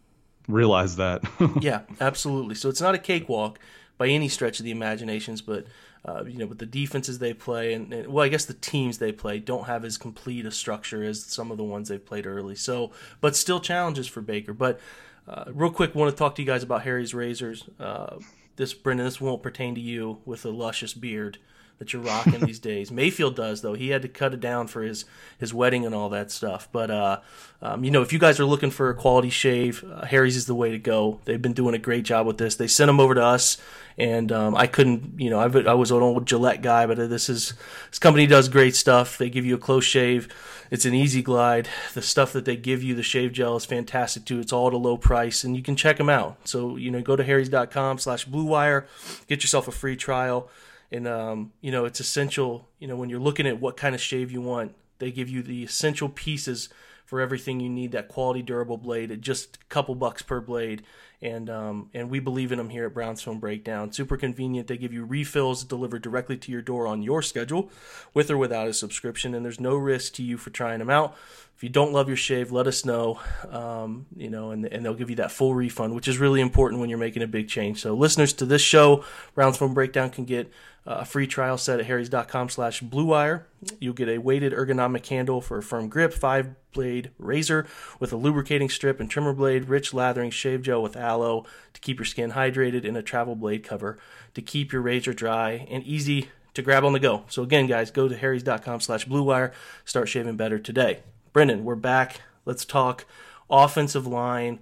[0.53, 1.23] realize that.
[1.61, 2.55] yeah, absolutely.
[2.55, 3.59] So it's not a cakewalk
[3.99, 5.67] by any stretch of the imaginations, but
[6.05, 8.99] uh, you know, but the defenses they play and, and well, I guess the teams
[8.99, 12.27] they play don't have as complete a structure as some of the ones they've played
[12.27, 12.57] early.
[12.57, 14.53] So, but still challenges for Baker.
[14.53, 14.81] But
[15.29, 17.69] uh, real quick, want to talk to you guys about Harry's razors.
[17.79, 18.17] Uh,
[18.57, 21.39] this Brendan, this won't pertain to you with a luscious beard
[21.83, 22.93] that you're rocking these days.
[22.93, 23.75] Mayfield does though.
[23.75, 25.05] He had to cut it down for his
[25.37, 26.69] his wedding and all that stuff.
[26.71, 27.21] But uh,
[27.61, 30.47] um, you know, if you guys are looking for a quality shave, uh, Harry's is
[30.47, 31.21] the way to go.
[31.25, 32.55] They've been doing a great job with this.
[32.55, 33.59] They sent them over to us,
[33.99, 35.19] and um, I couldn't.
[35.19, 37.55] You know, I've, I was an old Gillette guy, but this is
[37.91, 39.19] this company does great stuff.
[39.19, 40.29] They give you a close shave.
[40.71, 41.69] It's an easy glide.
[41.95, 44.39] The stuff that they give you, the shave gel, is fantastic too.
[44.39, 46.37] It's all at a low price, and you can check them out.
[46.45, 48.87] So you know, go to harrys.com/slash blue wire,
[49.27, 50.49] get yourself a free trial
[50.93, 54.01] and um, you know it's essential you know when you're looking at what kind of
[54.01, 56.69] shave you want they give you the essential pieces
[57.05, 60.83] for everything you need that quality durable blade at just a couple bucks per blade
[61.23, 63.93] and um, and we believe in them here at Brownstone Breakdown.
[63.93, 64.67] Super convenient.
[64.67, 67.71] They give you refills delivered directly to your door on your schedule,
[68.13, 71.17] with or without a subscription, and there's no risk to you for trying them out.
[71.57, 73.21] If you don't love your shave, let us know.
[73.49, 76.81] Um, you know, and and they'll give you that full refund, which is really important
[76.81, 77.81] when you're making a big change.
[77.81, 79.05] So listeners to this show,
[79.35, 80.51] Brownstone Breakdown can get
[80.85, 83.47] uh, a free trial set at harrys.com slash blue wire
[83.79, 87.67] you'll get a weighted ergonomic handle for a firm grip five blade razor
[88.01, 91.45] with a lubricating strip and trimmer blade rich lathering shave gel with aloe
[91.75, 93.99] to keep your skin hydrated and a travel blade cover
[94.35, 97.25] to keep your razor dry and easy to grab on the go.
[97.29, 99.53] So again guys go to harrys.com slash blue wire.
[99.85, 101.01] Start shaving better today.
[101.33, 102.21] Brendan we're back.
[102.45, 103.05] Let's talk
[103.51, 104.61] offensive line.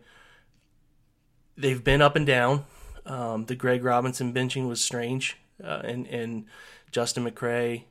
[1.56, 2.64] They've been up and down.
[3.06, 6.46] Um, the greg robinson benching was strange uh, and and
[6.90, 7.84] Justin McCray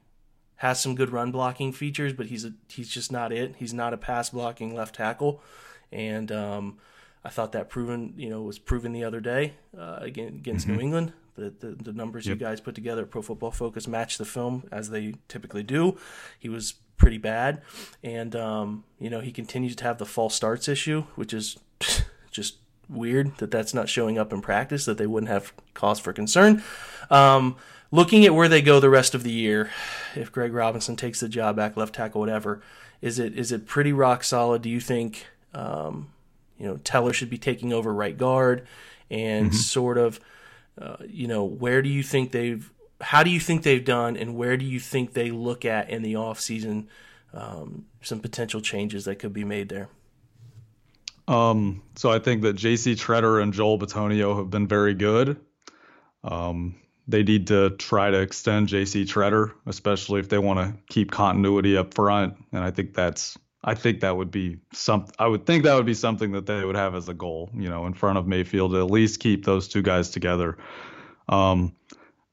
[0.59, 3.55] has some good run blocking features, but he's a, he's just not it.
[3.57, 5.41] He's not a pass blocking left tackle,
[5.91, 6.77] and um,
[7.23, 10.79] I thought that proven you know was proven the other day uh, again against New
[10.79, 11.13] England.
[11.35, 14.67] The, the, the numbers you guys put together at Pro Football Focus match the film
[14.73, 15.97] as they typically do.
[16.37, 17.61] He was pretty bad,
[18.03, 21.57] and um, you know he continues to have the false starts issue, which is
[22.31, 22.57] just
[22.89, 24.85] weird that that's not showing up in practice.
[24.85, 26.63] That they wouldn't have cause for concern.
[27.09, 27.55] Um,
[27.91, 29.71] looking at where they go the rest of the year,
[30.15, 32.61] if Greg Robinson takes the job back, left tackle, whatever,
[33.01, 34.61] is it is it pretty rock solid?
[34.61, 36.09] Do you think um,
[36.59, 38.67] you know Teller should be taking over right guard,
[39.09, 40.19] and sort of
[40.79, 44.35] uh, you know where do you think they've how do you think they've done, and
[44.35, 46.89] where do you think they look at in the off season
[47.33, 49.89] um, some potential changes that could be made there?
[51.27, 52.95] Um, so I think that J.C.
[52.95, 55.39] Tretter and Joel Bitonio have been very good.
[56.23, 56.75] Um,
[57.07, 59.05] they need to try to extend J.C.
[59.05, 62.35] Tretter, especially if they want to keep continuity up front.
[62.51, 65.07] And I think that's, I think that would be some.
[65.17, 67.69] I would think that would be something that they would have as a goal, you
[67.69, 70.57] know, in front of Mayfield to at least keep those two guys together.
[71.27, 71.75] Um,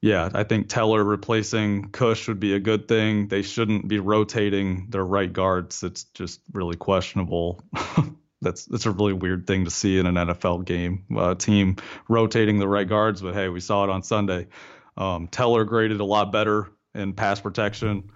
[0.01, 3.27] yeah, I think Teller replacing Kush would be a good thing.
[3.27, 5.83] They shouldn't be rotating their right guards.
[5.83, 7.63] It's just really questionable.
[8.41, 11.03] that's that's a really weird thing to see in an NFL game.
[11.17, 14.47] A team rotating the right guards, but hey, we saw it on Sunday.
[14.95, 18.11] Um, Teller graded a lot better in pass protection,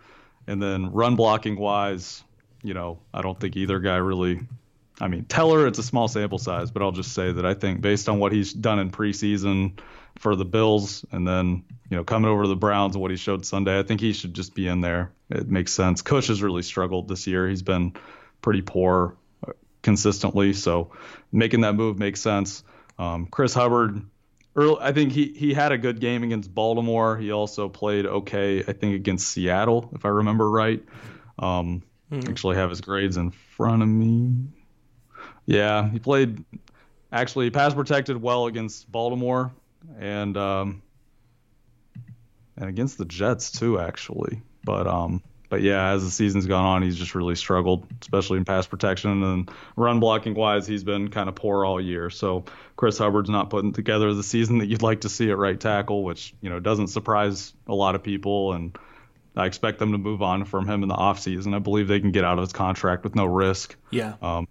[0.47, 2.23] and then run blocking wise,
[2.63, 4.41] you know, I don't think either guy really.
[4.99, 7.81] I mean, Teller, it's a small sample size, but I'll just say that I think
[7.81, 9.79] based on what he's done in preseason
[10.19, 13.17] for the Bills, and then you know coming over to the Browns and what he
[13.17, 15.11] showed Sunday, I think he should just be in there.
[15.29, 16.01] It makes sense.
[16.01, 17.47] Kush has really struggled this year.
[17.47, 17.93] He's been
[18.41, 19.15] pretty poor
[19.81, 20.53] consistently.
[20.53, 20.91] So
[21.31, 22.63] making that move makes sense.
[22.97, 24.01] Um, Chris Hubbard,
[24.55, 27.17] early, I think he he had a good game against Baltimore.
[27.17, 30.83] He also played okay, I think, against Seattle, if I remember right.
[31.39, 34.33] Um, Actually, have his grades in front of me.
[35.45, 36.43] Yeah, he played.
[37.11, 39.51] actually pass protected well against Baltimore
[39.97, 40.81] and um,
[42.57, 44.41] and against the Jets too, actually.
[44.63, 48.45] But um, but yeah, as the season's gone on, he's just really struggled, especially in
[48.45, 50.65] pass protection and run blocking wise.
[50.65, 52.09] He's been kind of poor all year.
[52.09, 52.45] So
[52.77, 56.03] Chris Hubbard's not putting together the season that you'd like to see at right tackle,
[56.03, 58.53] which you know doesn't surprise a lot of people.
[58.53, 58.77] And
[59.35, 61.55] I expect them to move on from him in the offseason.
[61.55, 63.75] I believe they can get out of his contract with no risk.
[63.89, 64.15] Yeah.
[64.21, 64.47] Um,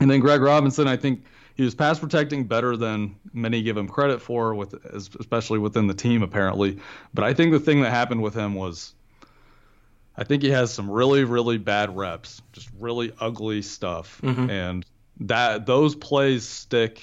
[0.00, 1.24] and then Greg Robinson, I think
[1.54, 5.94] he was pass protecting better than many give him credit for, with especially within the
[5.94, 6.78] team apparently.
[7.14, 8.92] But I think the thing that happened with him was,
[10.16, 14.50] I think he has some really really bad reps, just really ugly stuff, Mhm.
[14.50, 14.86] and
[15.20, 17.00] that those plays stick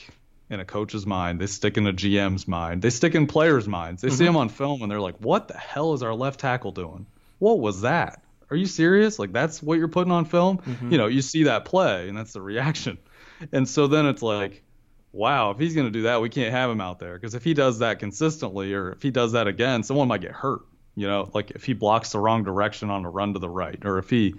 [0.54, 1.40] in a coach's mind.
[1.40, 2.82] They stick in a GM's mind.
[2.82, 4.02] They stick in players' minds.
[4.02, 4.30] They see mm-hmm.
[4.30, 7.06] him on film and they're like, "What the hell is our left tackle doing?
[7.40, 8.24] What was that?
[8.50, 9.20] Are you serious?
[9.20, 10.60] Like that's what you're putting on film?
[10.60, 10.92] Mm-hmm.
[10.92, 12.98] You know, you see that play and that's the reaction."
[13.52, 14.64] And so then it's like,
[15.12, 17.44] wow, if he's going to do that, we can't have him out there because if
[17.44, 20.62] he does that consistently or if he does that again, someone might get hurt.
[20.96, 23.84] You know, like if he blocks the wrong direction on a run to the right
[23.84, 24.36] or if he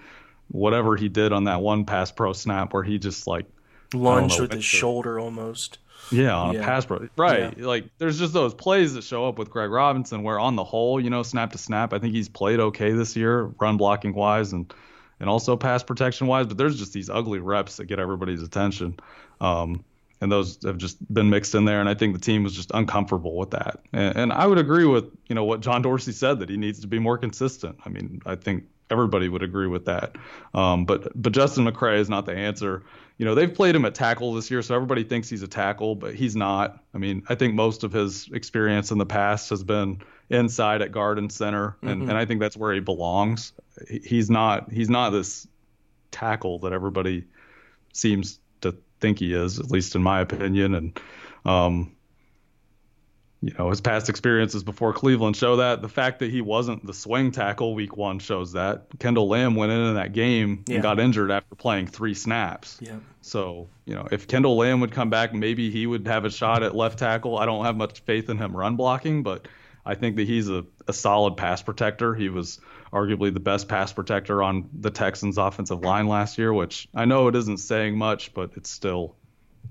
[0.48, 3.46] whatever he did on that one pass pro snap where he just like
[3.92, 5.78] Lunged know, with his shoulder almost.
[6.10, 6.60] Yeah, on Yeah.
[6.60, 7.08] a pass pro.
[7.16, 7.58] Right.
[7.58, 11.00] Like there's just those plays that show up with Greg Robinson where on the whole,
[11.00, 14.52] you know, snap to snap, I think he's played okay this year, run blocking wise
[14.52, 14.72] and
[15.20, 18.96] and also pass protection wise, but there's just these ugly reps that get everybody's attention.
[19.40, 19.84] Um
[20.20, 22.70] and those have just been mixed in there and I think the team was just
[22.72, 23.80] uncomfortable with that.
[23.92, 26.80] And, and I would agree with, you know, what John Dorsey said that he needs
[26.80, 27.78] to be more consistent.
[27.84, 30.16] I mean, I think everybody would agree with that.
[30.52, 32.84] Um, but but Justin McCray is not the answer.
[33.18, 35.94] You know, they've played him at tackle this year, so everybody thinks he's a tackle,
[35.94, 36.82] but he's not.
[36.94, 40.90] I mean, I think most of his experience in the past has been inside at
[40.90, 43.52] guard and center, and, and I think that's where he belongs.
[43.88, 45.46] He's not he's not this
[46.10, 47.24] tackle that everybody
[47.92, 50.74] seems to think he is, at least in my opinion.
[50.74, 51.00] And
[51.44, 51.94] um,
[53.44, 55.82] you know, his past experiences before Cleveland show that.
[55.82, 58.86] The fact that he wasn't the swing tackle week one shows that.
[58.98, 60.76] Kendall Lamm went in in that game Yeah.
[60.76, 62.78] and got injured after playing three snaps.
[62.80, 62.96] Yeah.
[63.20, 66.62] So, you know, if Kendall Lamm would come back, maybe he would have a shot
[66.62, 67.36] at left tackle.
[67.36, 69.46] I don't have much faith in him run blocking, but
[69.84, 72.14] I think that he's a, a solid pass protector.
[72.14, 72.60] He was
[72.94, 77.28] arguably the best pass protector on the Texans offensive line last year, which I know
[77.28, 79.16] it isn't saying much, but it's still,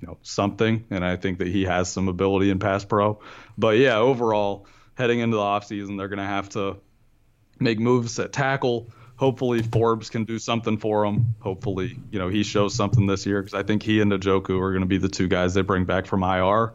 [0.01, 0.85] you know, something.
[0.89, 3.19] And I think that he has some ability in pass pro.
[3.57, 4.65] But yeah, overall,
[4.95, 6.77] heading into the offseason, they're going to have to
[7.59, 8.89] make moves at tackle.
[9.15, 11.35] Hopefully Forbes can do something for him.
[11.39, 14.71] Hopefully, you know, he shows something this year because I think he and Njoku are
[14.71, 16.73] going to be the two guys they bring back from IR.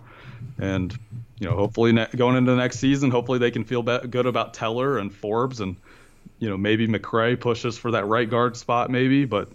[0.59, 0.97] And,
[1.39, 4.27] you know, hopefully ne- going into the next season, hopefully they can feel be- good
[4.27, 5.77] about Teller and Forbes and,
[6.39, 9.51] you know, maybe McCray pushes for that right guard spot maybe, but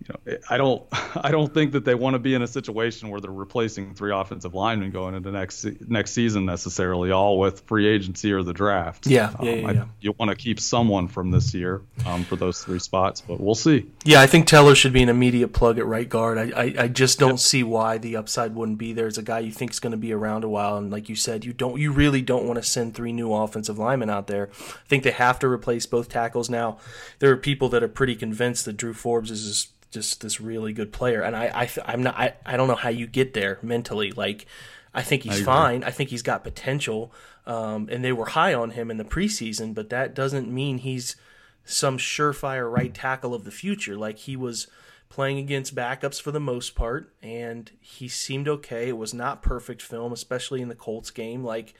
[0.00, 0.82] you know, I don't,
[1.16, 4.12] I don't think that they want to be in a situation where they're replacing three
[4.12, 9.06] offensive linemen going into next next season necessarily, all with free agency or the draft.
[9.06, 9.84] Yeah, Um, yeah, yeah, I- yeah.
[10.00, 13.54] you want to keep someone from this year um, for those three spots, but we'll
[13.54, 13.86] see.
[14.04, 16.38] Yeah, I think Teller should be an immediate plug at right guard.
[16.38, 19.06] I, I, I just don't see why the upside wouldn't be there.
[19.06, 21.16] As a guy you think is going to be around a while, and like you
[21.16, 24.50] said, you don't, you really don't want to send three new offensive linemen out there.
[24.52, 26.78] I think they have to replace both tackles now.
[27.18, 30.74] There are people that are pretty convinced that Drew Forbes is just, just this really
[30.74, 33.58] good player, and I, I I'm not, I, I don't know how you get there
[33.62, 34.12] mentally.
[34.12, 34.44] Like,
[34.92, 35.82] I think he's fine.
[35.82, 37.12] I think he's got potential,
[37.46, 41.16] um, and they were high on him in the preseason, but that doesn't mean he's
[41.64, 43.96] some surefire right tackle of the future.
[43.96, 44.66] Like he was
[45.08, 48.90] playing against backups for the most part, and he seemed okay.
[48.90, 51.42] It was not perfect film, especially in the Colts game.
[51.42, 51.72] Like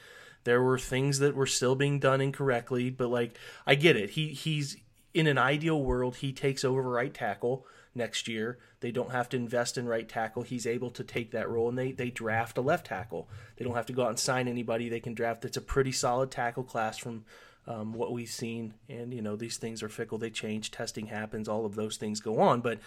[0.45, 3.37] there were things that were still being done incorrectly, but like
[3.67, 4.11] I get it.
[4.11, 4.79] He he's
[5.13, 7.67] in an ideal world, he takes over right tackle
[7.97, 8.59] next year.
[8.81, 10.43] They don't have to invest in right tackle.
[10.43, 13.29] He's able to take that role, and they they draft a left tackle.
[13.57, 14.89] They don't have to go out and sign anybody.
[14.89, 15.45] They can draft.
[15.45, 17.25] It's a pretty solid tackle class from
[17.67, 18.75] um, what we've seen.
[18.89, 20.19] And you know these things are fickle.
[20.19, 20.71] They change.
[20.71, 21.49] Testing happens.
[21.49, 22.61] All of those things go on.
[22.61, 22.81] But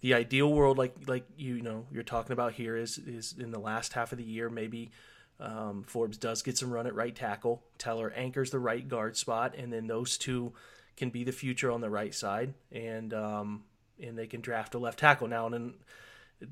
[0.00, 3.60] the ideal world, like like you know you're talking about here, is is in the
[3.60, 4.90] last half of the year maybe.
[5.40, 7.64] Um, Forbes does get some run at right tackle.
[7.76, 10.52] Teller anchors the right guard spot, and then those two
[10.96, 13.64] can be the future on the right side, and um,
[14.02, 15.46] and they can draft a left tackle now.
[15.46, 15.74] And then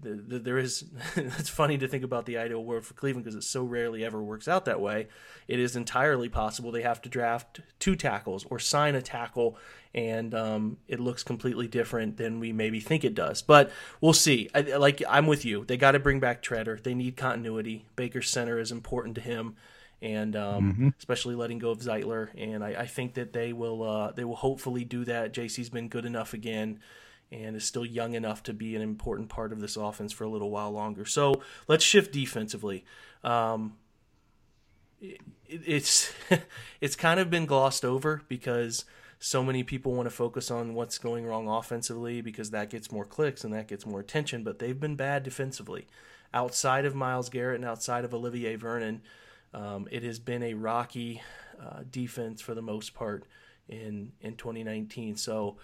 [0.00, 0.84] the, the, there is
[1.16, 4.22] it's funny to think about the ideal world for Cleveland because it so rarely ever
[4.22, 5.08] works out that way.
[5.48, 9.58] It is entirely possible they have to draft two tackles or sign a tackle,
[9.94, 13.42] and um, it looks completely different than we maybe think it does.
[13.42, 13.70] But
[14.00, 14.48] we'll see.
[14.54, 15.64] I, like I'm with you.
[15.64, 16.82] They got to bring back Tretter.
[16.82, 17.86] They need continuity.
[17.96, 19.56] Baker center is important to him.
[20.00, 24.10] And um, especially letting go of Zeitler, and I, I think that they will uh,
[24.10, 25.32] they will hopefully do that.
[25.32, 26.80] JC's been good enough again,
[27.32, 30.28] and is still young enough to be an important part of this offense for a
[30.28, 31.04] little while longer.
[31.04, 32.84] So let's shift defensively.
[33.24, 33.74] Um,
[35.00, 36.12] it, it's
[36.80, 38.84] it's kind of been glossed over because
[39.18, 43.04] so many people want to focus on what's going wrong offensively because that gets more
[43.04, 45.86] clicks and that gets more attention, but they've been bad defensively.
[46.34, 49.00] Outside of Myles Garrett and outside of Olivier Vernon,
[49.54, 51.22] um, it has been a rocky
[51.60, 53.24] uh, defense for the most part
[53.68, 55.16] in in 2019.
[55.16, 55.56] So,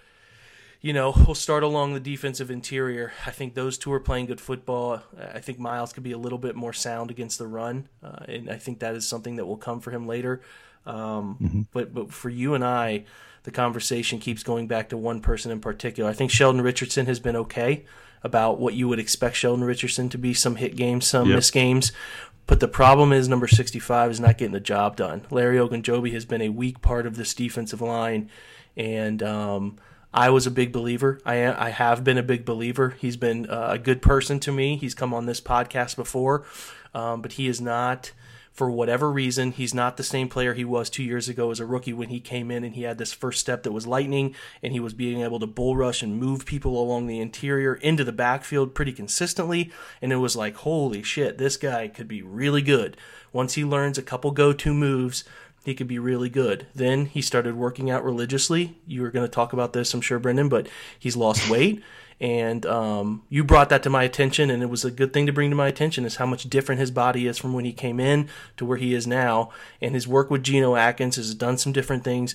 [0.80, 3.12] you know, we'll start along the defensive interior.
[3.26, 5.02] I think those two are playing good football.
[5.34, 8.50] I think Myles could be a little bit more sound against the run, uh, and
[8.50, 10.40] I think that is something that will come for him later.
[10.86, 11.62] Um, mm-hmm.
[11.72, 13.04] But but for you and I,
[13.42, 16.08] the conversation keeps going back to one person in particular.
[16.08, 17.84] I think Sheldon Richardson has been okay
[18.22, 21.36] about what you would expect Sheldon Richardson to be some hit games, some yep.
[21.36, 21.92] miss games.
[22.46, 25.26] But the problem is number 65 is not getting the job done.
[25.30, 28.30] Larry Ogunjobi has been a weak part of this defensive line,
[28.74, 29.76] and um,
[30.12, 31.20] I was a big believer.
[31.24, 32.96] I I have been a big believer.
[32.98, 34.76] He's been uh, a good person to me.
[34.76, 36.44] He's come on this podcast before,
[36.94, 38.12] um, but he is not
[38.58, 41.64] for whatever reason, he's not the same player he was two years ago as a
[41.64, 44.34] rookie when he came in and he had this first step that was lightning
[44.64, 48.02] and he was being able to bull rush and move people along the interior into
[48.02, 49.70] the backfield pretty consistently.
[50.02, 52.96] And it was like, holy shit, this guy could be really good.
[53.32, 55.22] Once he learns a couple go to moves,
[55.68, 56.66] he could be really good.
[56.74, 58.78] Then he started working out religiously.
[58.86, 60.66] You were going to talk about this, I'm sure, Brendan, but
[60.98, 61.82] he's lost weight
[62.20, 65.32] and um, you brought that to my attention and it was a good thing to
[65.32, 68.00] bring to my attention is how much different his body is from when he came
[68.00, 69.50] in to where he is now
[69.80, 72.34] and his work with Geno Atkins has done some different things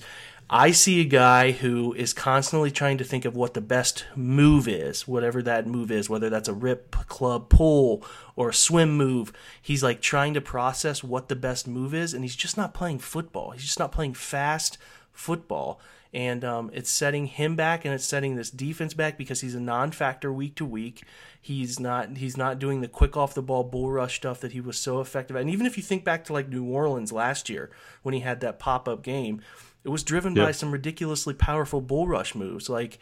[0.50, 4.68] I see a guy who is constantly trying to think of what the best move
[4.68, 8.04] is, whatever that move is, whether that's a rip, club, pull,
[8.36, 9.32] or a swim move.
[9.60, 12.98] He's like trying to process what the best move is, and he's just not playing
[12.98, 13.52] football.
[13.52, 14.76] He's just not playing fast
[15.12, 15.80] football
[16.14, 19.60] and um, it's setting him back and it's setting this defense back because he's a
[19.60, 21.02] non-factor week to week.
[21.40, 24.60] He's not he's not doing the quick off the ball bull rush stuff that he
[24.60, 25.42] was so effective at.
[25.42, 27.70] And even if you think back to like New Orleans last year
[28.02, 29.42] when he had that pop up game,
[29.84, 30.46] it was driven yep.
[30.46, 32.68] by some ridiculously powerful bull rush moves.
[32.68, 32.98] Like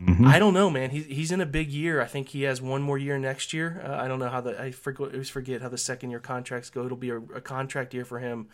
[0.00, 0.26] mm-hmm.
[0.26, 0.90] I don't know, man.
[0.90, 2.00] He's he's in a big year.
[2.00, 3.82] I think he has one more year next year.
[3.84, 6.70] Uh, I don't know how the I forget always forget how the second year contracts
[6.70, 6.84] go.
[6.86, 8.48] It'll be a, a contract year for him.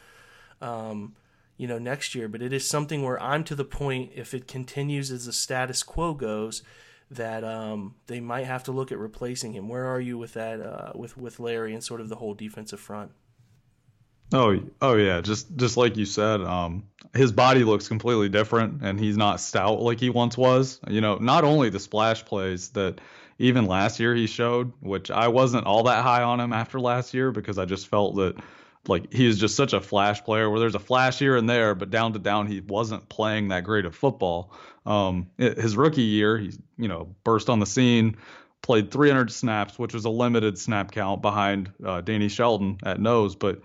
[0.60, 1.14] Um,
[1.58, 2.28] you know, next year.
[2.28, 5.82] But it is something where I'm to the point, if it continues as the status
[5.82, 6.62] quo goes,
[7.10, 9.68] that um, they might have to look at replacing him.
[9.68, 12.80] Where are you with that, uh, with with Larry and sort of the whole defensive
[12.80, 13.10] front?
[14.32, 19.00] Oh, oh yeah, just just like you said, um, his body looks completely different, and
[19.00, 20.80] he's not stout like he once was.
[20.88, 23.00] You know, not only the splash plays that
[23.38, 27.14] even last year he showed, which I wasn't all that high on him after last
[27.14, 28.36] year because I just felt that
[28.86, 31.90] like he just such a flash player where there's a flash here and there, but
[31.90, 34.52] down to down he wasn't playing that great of football.
[34.84, 38.16] Um, his rookie year, he you know burst on the scene,
[38.60, 43.34] played 300 snaps, which was a limited snap count behind uh, Danny Shelton at nose,
[43.34, 43.60] but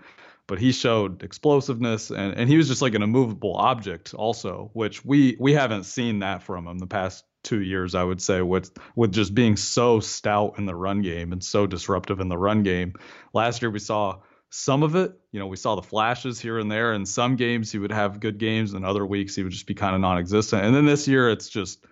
[0.46, 5.04] but he showed explosiveness and, and he was just like an immovable object also, which
[5.04, 8.76] we we haven't seen that from him the past two years, I would say, with
[8.96, 12.62] with just being so stout in the run game and so disruptive in the run
[12.62, 12.94] game.
[13.32, 14.20] Last year we saw
[14.50, 15.12] some of it.
[15.32, 16.92] You know, we saw the flashes here and there.
[16.92, 19.74] In some games, he would have good games, and other weeks he would just be
[19.74, 20.64] kind of non-existent.
[20.64, 21.84] And then this year, it's just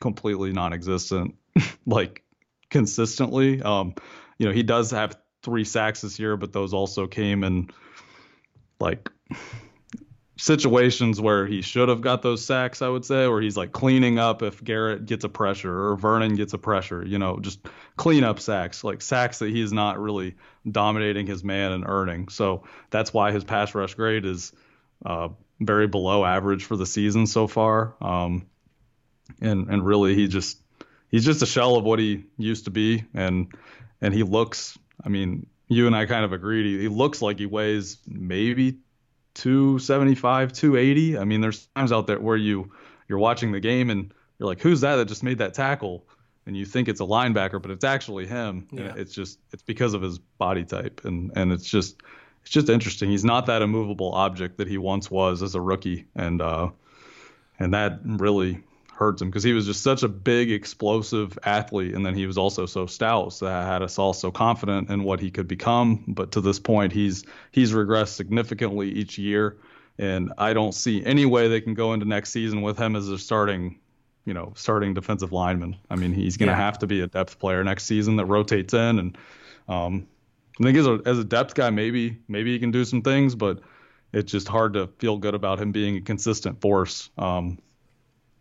[0.00, 1.34] completely non-existent,
[1.86, 2.22] like
[2.70, 3.62] consistently.
[3.62, 3.94] Um,
[4.38, 5.16] you know, he does have
[5.46, 7.70] three sacks this year, but those also came in
[8.80, 9.08] like
[10.36, 14.18] situations where he should have got those sacks, I would say, where he's like cleaning
[14.18, 17.60] up if Garrett gets a pressure or Vernon gets a pressure, you know, just
[17.96, 20.34] clean up sacks, like sacks that he's not really
[20.68, 22.28] dominating his man and earning.
[22.28, 24.52] So that's why his pass rush grade is
[25.04, 25.28] uh,
[25.60, 27.94] very below average for the season so far.
[28.00, 28.48] Um,
[29.40, 30.58] and and really he just
[31.08, 33.54] he's just a shell of what he used to be and
[34.00, 37.38] and he looks I mean you and I kind of agreed he, he looks like
[37.38, 38.78] he weighs maybe
[39.34, 41.18] 275, 280.
[41.18, 42.72] I mean, there's times out there where you
[43.08, 46.06] you're watching the game and you're like, who's that that just made that tackle?
[46.46, 48.68] And you think it's a linebacker, but it's actually him.
[48.70, 48.94] Yeah.
[48.96, 52.00] It's just it's because of his body type, and and it's just
[52.42, 53.10] it's just interesting.
[53.10, 56.70] He's not that immovable object that he once was as a rookie, and uh,
[57.58, 58.62] and that really
[58.96, 62.38] hurts him because he was just such a big, explosive athlete, and then he was
[62.38, 66.02] also so stout, so that had us all so confident in what he could become.
[66.08, 69.58] But to this point, he's he's regressed significantly each year,
[69.98, 73.08] and I don't see any way they can go into next season with him as
[73.08, 73.78] a starting,
[74.24, 75.76] you know, starting defensive lineman.
[75.90, 76.64] I mean, he's going to yeah.
[76.64, 79.18] have to be a depth player next season that rotates in, and
[79.68, 80.06] um,
[80.58, 83.34] I think as a as a depth guy, maybe maybe he can do some things,
[83.34, 83.60] but
[84.14, 87.10] it's just hard to feel good about him being a consistent force.
[87.18, 87.58] Um,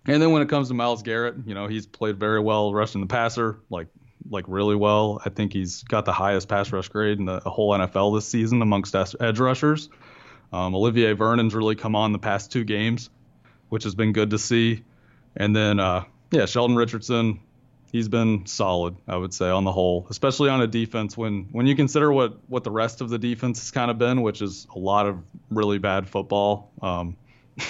[0.08, 3.02] And then when it comes to Myles Garrett, you know, he's played very well rushing
[3.02, 3.88] the passer, like
[4.30, 5.22] like really well.
[5.26, 8.62] I think he's got the highest pass rush grade in the whole NFL this season
[8.62, 9.90] amongst edge rushers.
[10.52, 13.10] Um, Olivier Vernon's really come on the past two games,
[13.70, 14.84] which has been good to see.
[15.36, 17.42] And then, uh, yeah, Sheldon Richardson,
[17.92, 21.68] he's been solid, I would say, on the whole, especially on a defense when when
[21.68, 24.68] you consider what what the rest of the defense has kind of been, which is
[24.76, 27.18] a lot of really bad football, um,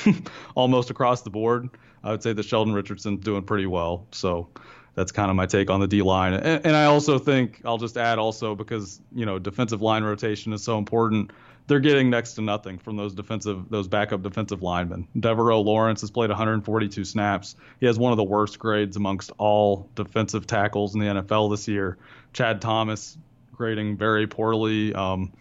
[0.55, 1.69] almost across the board.
[2.05, 4.07] I would say that Sheldon Richardson's doing pretty well.
[4.11, 4.47] So
[4.93, 6.33] that's kind of my take on the D line.
[6.33, 10.53] And, and I also think I'll just add also because you know defensive line rotation
[10.53, 11.31] is so important
[11.67, 15.07] they're getting next to nothing from those defensive those backup defensive linemen.
[15.17, 17.55] Devaroe Lawrence has played 142 snaps.
[17.79, 21.67] He has one of the worst grades amongst all defensive tackles in the NFL this
[21.67, 21.97] year.
[22.33, 23.17] Chad Thomas
[23.51, 24.93] grading very poorly.
[24.93, 25.33] Um,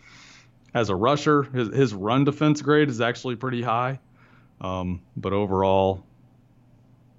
[0.72, 4.00] as a rusher, his, his run defense grade is actually pretty high.
[4.60, 6.04] Um, but overall,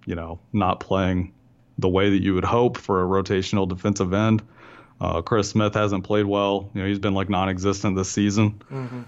[0.06, 1.34] you know, not playing
[1.78, 4.42] the way that you would hope for a rotational defensive end.
[5.02, 6.70] Uh, Chris Smith hasn't played well.
[6.74, 8.62] You know, he's been like non-existent this season.
[8.72, 9.02] Mm-hmm.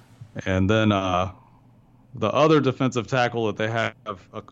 [0.46, 1.32] And then uh,
[2.16, 3.96] the other defensive tackle that they have,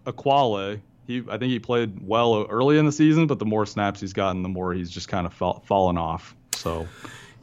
[0.06, 4.00] Ekuale, he I think he played well early in the season, but the more snaps
[4.00, 6.36] he's gotten, the more he's just kind of fall, fallen off.
[6.54, 6.88] So.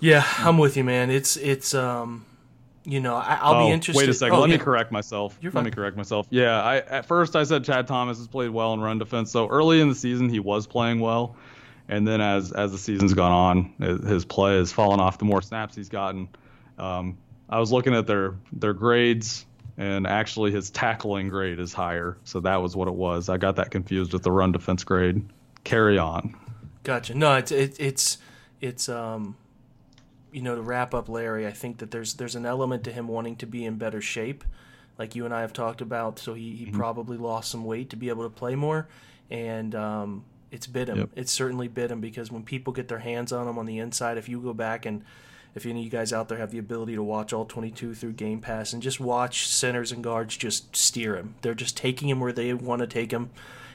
[0.00, 1.10] Yeah, I'm with you, man.
[1.10, 2.26] It's it's um,
[2.84, 4.00] you know, I, will oh, be interested.
[4.00, 4.36] Wait a second.
[4.36, 4.56] Oh, Let yeah.
[4.56, 5.38] me correct myself.
[5.40, 5.64] You're Let fine.
[5.64, 6.26] me correct myself.
[6.30, 9.30] Yeah, I at first I said Chad Thomas has played well in run defense.
[9.30, 11.36] So early in the season he was playing well
[11.88, 15.18] and then as as the season's gone on, his play has fallen off.
[15.18, 16.28] The more snaps he's gotten,
[16.78, 17.18] um,
[17.48, 19.44] I was looking at their their grades,
[19.76, 22.16] and actually his tackling grade is higher.
[22.24, 23.28] So that was what it was.
[23.28, 25.22] I got that confused with the run defense grade.
[25.64, 26.34] Carry on.
[26.82, 27.14] Gotcha.
[27.14, 28.18] No, it's it, it's
[28.60, 29.36] it's um,
[30.32, 33.08] you know, to wrap up Larry, I think that there's there's an element to him
[33.08, 34.44] wanting to be in better shape,
[34.98, 36.18] like you and I have talked about.
[36.18, 36.76] So he, he mm-hmm.
[36.76, 38.88] probably lost some weight to be able to play more,
[39.30, 40.98] and um, it's bit him.
[40.98, 41.10] Yep.
[41.16, 44.18] It's certainly bit him because when people get their hands on him on the inside,
[44.18, 45.04] if you go back and
[45.54, 48.12] if any of you guys out there have the ability to watch all 22 through
[48.12, 52.20] Game Pass and just watch centers and guards just steer him, they're just taking him
[52.20, 53.30] where they want to take him,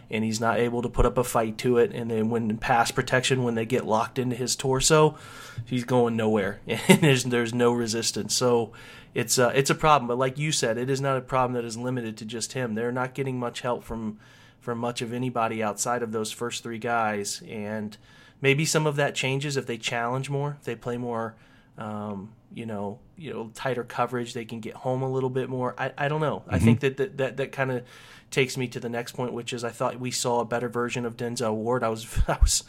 [0.10, 1.92] and he's not able to put up a fight to it.
[1.94, 5.18] And then when pass protection, when they get locked into his torso,
[5.66, 8.36] he's going nowhere, and there's there's no resistance.
[8.36, 8.72] So
[9.14, 10.08] it's uh, it's a problem.
[10.08, 12.76] But like you said, it is not a problem that is limited to just him.
[12.76, 14.20] They're not getting much help from
[14.60, 17.42] from much of anybody outside of those first three guys.
[17.48, 17.98] And
[18.42, 21.36] maybe some of that changes if they challenge more, if they play more,
[21.78, 24.34] um, you know, you know, tighter coverage.
[24.34, 25.74] They can get home a little bit more.
[25.78, 26.40] I, I don't know.
[26.40, 26.56] Mm-hmm.
[26.56, 27.84] I think that that that, that kind of
[28.32, 31.06] takes me to the next point, which is I thought we saw a better version
[31.06, 31.84] of Denzel Ward.
[31.84, 32.64] I was I was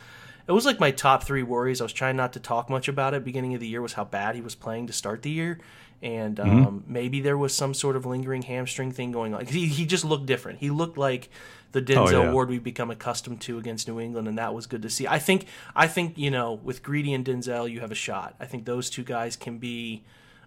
[0.47, 1.81] it was like my top three worries.
[1.81, 3.25] I was trying not to talk much about it.
[3.25, 5.61] Beginning of the year was how bad he was playing to start the year,
[6.03, 6.51] and mm-hmm.
[6.51, 6.93] um, mm-hmm.
[6.93, 9.45] maybe there was some sort of lingering hamstring thing going on.
[9.47, 10.61] He he just looked different.
[10.61, 11.29] He looked like
[11.73, 12.33] the Denzel oh, yeah.
[12.33, 15.07] Ward we've become accustomed to against New England, and that was good to see.
[15.07, 15.47] I think
[15.77, 18.35] I think you know with Greedy and Denzel, you have a shot.
[18.41, 20.03] I think those two guys can be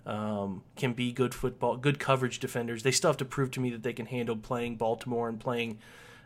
[0.06, 2.84] um, can be good football, good coverage defenders.
[2.84, 5.80] They still have to prove to me that they can handle playing Baltimore and playing,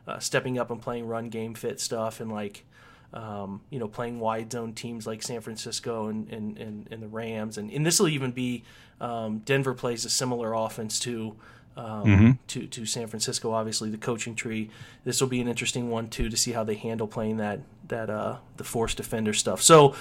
[0.07, 2.65] uh, stepping up and playing run game fit stuff and like.
[3.13, 7.07] Um, you know, playing wide zone teams like San Francisco and, and, and, and the
[7.07, 7.57] Rams.
[7.57, 8.65] And, and this will even be
[8.99, 11.33] um, Denver plays a similar offense to
[11.77, 12.31] um, mm-hmm.
[12.47, 13.51] to to San Francisco.
[13.51, 14.69] Obviously, the coaching tree.
[15.03, 18.09] This will be an interesting one too to see how they handle playing that that
[18.09, 19.61] uh, the force defender stuff.
[19.61, 19.95] So.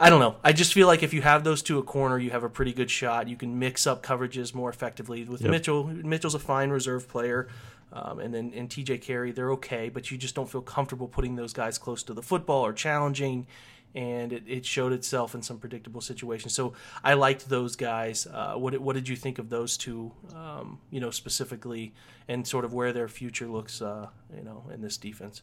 [0.00, 0.36] I don't know.
[0.42, 2.72] I just feel like if you have those two a corner, you have a pretty
[2.72, 3.28] good shot.
[3.28, 5.24] You can mix up coverages more effectively.
[5.24, 5.50] With yep.
[5.50, 7.48] Mitchell, Mitchell's a fine reserve player,
[7.92, 11.36] um, and then and TJ Carrie, they're okay, but you just don't feel comfortable putting
[11.36, 13.46] those guys close to the football or challenging
[13.94, 16.54] and it, it showed itself in some predictable situations.
[16.54, 18.26] So I liked those guys.
[18.26, 20.12] Uh, what what did you think of those two?
[20.34, 21.92] Um, you know, specifically,
[22.28, 23.82] and sort of where their future looks.
[23.82, 25.42] Uh, you know, in this defense.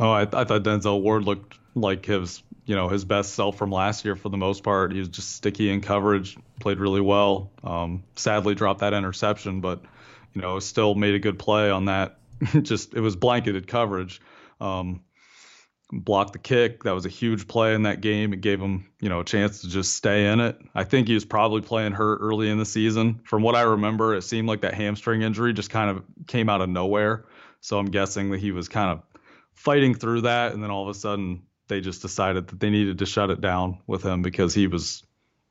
[0.00, 3.70] Oh, I, I thought Denzel Ward looked like his you know his best self from
[3.70, 4.92] last year for the most part.
[4.92, 7.50] He was just sticky in coverage, played really well.
[7.64, 9.82] Um, sadly, dropped that interception, but
[10.34, 12.18] you know still made a good play on that.
[12.62, 14.20] just it was blanketed coverage.
[14.60, 15.02] Um,
[15.92, 16.84] blocked the kick.
[16.84, 18.32] That was a huge play in that game.
[18.32, 20.58] It gave him, you know, a chance to just stay in it.
[20.74, 23.20] I think he was probably playing hurt early in the season.
[23.24, 26.62] From what I remember, it seemed like that hamstring injury just kind of came out
[26.62, 27.26] of nowhere.
[27.60, 29.11] So I'm guessing that he was kind of
[29.54, 32.98] fighting through that, and then all of a sudden they just decided that they needed
[32.98, 35.04] to shut it down with him because he was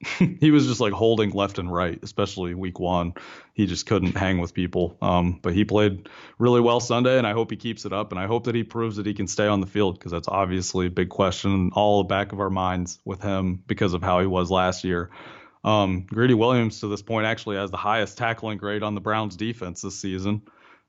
[0.40, 3.14] he was just like holding left and right, especially week one.
[3.54, 4.98] He just couldn't hang with people.
[5.02, 8.12] Um, but he played really well Sunday, and I hope he keeps it up.
[8.12, 10.28] And I hope that he proves that he can stay on the field because that's
[10.28, 14.20] obviously a big question all the back of our minds with him because of how
[14.20, 15.12] he was last year.
[15.64, 19.36] Um, Greedy Williams to this point actually has the highest tackling grade on the Browns
[19.36, 20.42] defense this season.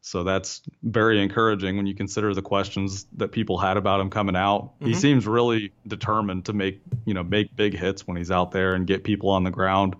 [0.04, 4.34] So that's very encouraging when you consider the questions that people had about him coming
[4.34, 4.74] out.
[4.74, 4.86] Mm-hmm.
[4.86, 8.74] He seems really determined to make, you know, make big hits when he's out there
[8.74, 9.94] and get people on the ground.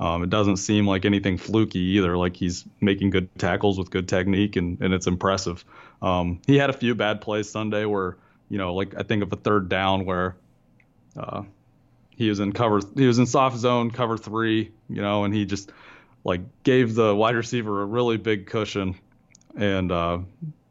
[0.00, 2.16] Um, it doesn't seem like anything fluky either.
[2.16, 5.62] Like he's making good tackles with good technique, and, and it's impressive.
[6.00, 8.16] Um, he had a few bad plays Sunday where,
[8.48, 10.36] you know, like I think of a third down where
[11.18, 11.42] uh,
[12.16, 15.44] he was in cover, he was in soft zone cover three, you know, and he
[15.44, 15.70] just
[16.24, 18.96] like gave the wide receiver a really big cushion
[19.56, 20.18] and uh,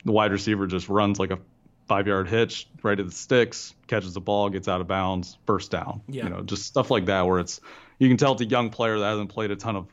[0.05, 1.39] the wide receiver just runs like a
[1.87, 5.71] five yard hitch right at the sticks, catches the ball, gets out of bounds, first
[5.71, 6.01] down.
[6.07, 6.25] Yeah.
[6.25, 7.61] You know, just stuff like that where it's
[7.99, 9.87] you can tell it's a young player that hasn't played a ton of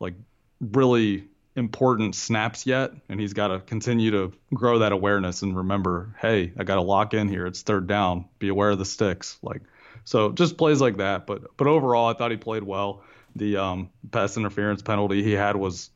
[0.00, 0.14] like
[0.60, 6.14] really important snaps yet, and he's got to continue to grow that awareness and remember,
[6.20, 7.46] hey, I got to lock in here.
[7.46, 8.26] It's third down.
[8.38, 9.38] Be aware of the sticks.
[9.42, 9.62] Like
[10.04, 11.26] so, just plays like that.
[11.26, 13.02] But but overall, I thought he played well.
[13.36, 15.90] The um, pass interference penalty he had was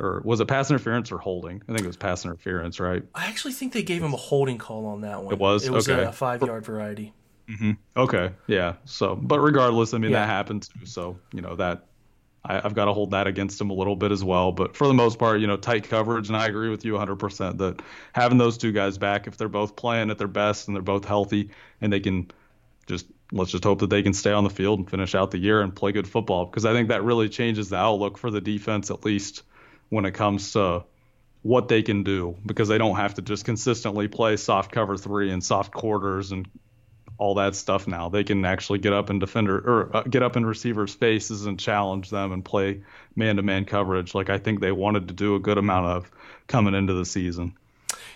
[0.00, 1.62] or was it pass interference or holding?
[1.68, 3.02] I think it was pass interference, right?
[3.14, 5.32] I actually think they gave him a holding call on that one.
[5.32, 5.66] It was.
[5.66, 6.02] It was okay.
[6.02, 7.12] a five yard variety.
[7.48, 7.72] Mm-hmm.
[7.96, 8.74] Okay, yeah.
[8.84, 10.20] So, but regardless, I mean yeah.
[10.20, 10.86] that happened too.
[10.86, 11.84] So you know that
[12.44, 14.52] I, have got to hold that against him a little bit as well.
[14.52, 17.58] But for the most part, you know, tight coverage, and I agree with you 100%
[17.58, 17.82] that
[18.12, 21.04] having those two guys back, if they're both playing at their best and they're both
[21.04, 22.30] healthy, and they can
[22.86, 25.38] just let's just hope that they can stay on the field and finish out the
[25.38, 28.40] year and play good football because I think that really changes the outlook for the
[28.40, 29.44] defense at least
[29.90, 30.84] when it comes to
[31.42, 35.30] what they can do because they don't have to just consistently play soft cover three
[35.30, 36.48] and soft quarters and
[37.18, 38.08] all that stuff now.
[38.08, 41.60] They can actually get up in defender or uh, get up in receivers' faces and
[41.60, 42.82] challenge them and play
[43.14, 46.10] man-to-man coverage like I think they wanted to do a good amount of
[46.46, 47.54] coming into the season.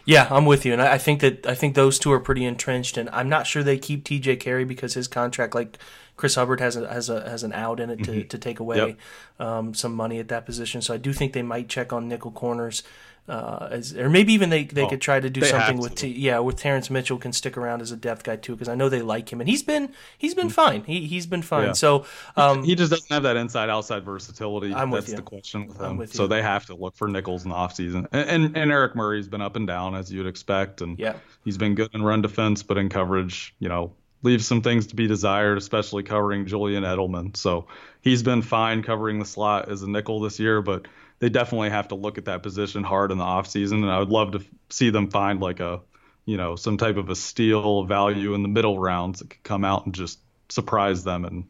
[0.06, 2.98] Yeah, I'm with you, and I think that I think those two are pretty entrenched,
[2.98, 4.36] and I'm not sure they keep T.J.
[4.36, 5.78] Carrie because his contract, like
[6.16, 8.28] Chris Hubbard has a, has a has an out in it to, mm-hmm.
[8.28, 8.98] to take away yep.
[9.38, 10.80] um, some money at that position.
[10.80, 12.82] So I do think they might check on nickel corners.
[13.26, 16.08] Uh, as, or maybe even they, they oh, could try to do something with T,
[16.08, 18.90] yeah with Terrance Mitchell can stick around as a depth guy too because I know
[18.90, 20.52] they like him and he's been he's been mm-hmm.
[20.52, 21.72] fine he he's been fine yeah.
[21.72, 22.04] so
[22.36, 25.96] um, he just doesn't have that inside outside versatility I'm That's the question with him
[25.96, 28.94] with so they have to look for nickels in the offseason and, and and Eric
[28.94, 31.14] Murray's been up and down as you'd expect and yeah
[31.46, 33.94] he's been good in run defense but in coverage you know
[34.24, 37.36] leaves some things to be desired, especially covering Julian Edelman.
[37.36, 37.66] So
[38.00, 40.88] he's been fine covering the slot as a nickel this year, but
[41.20, 43.82] they definitely have to look at that position hard in the offseason.
[43.82, 45.82] And I would love to see them find like a,
[46.24, 49.64] you know, some type of a steal value in the middle rounds that could come
[49.64, 50.18] out and just
[50.48, 51.44] surprise them and,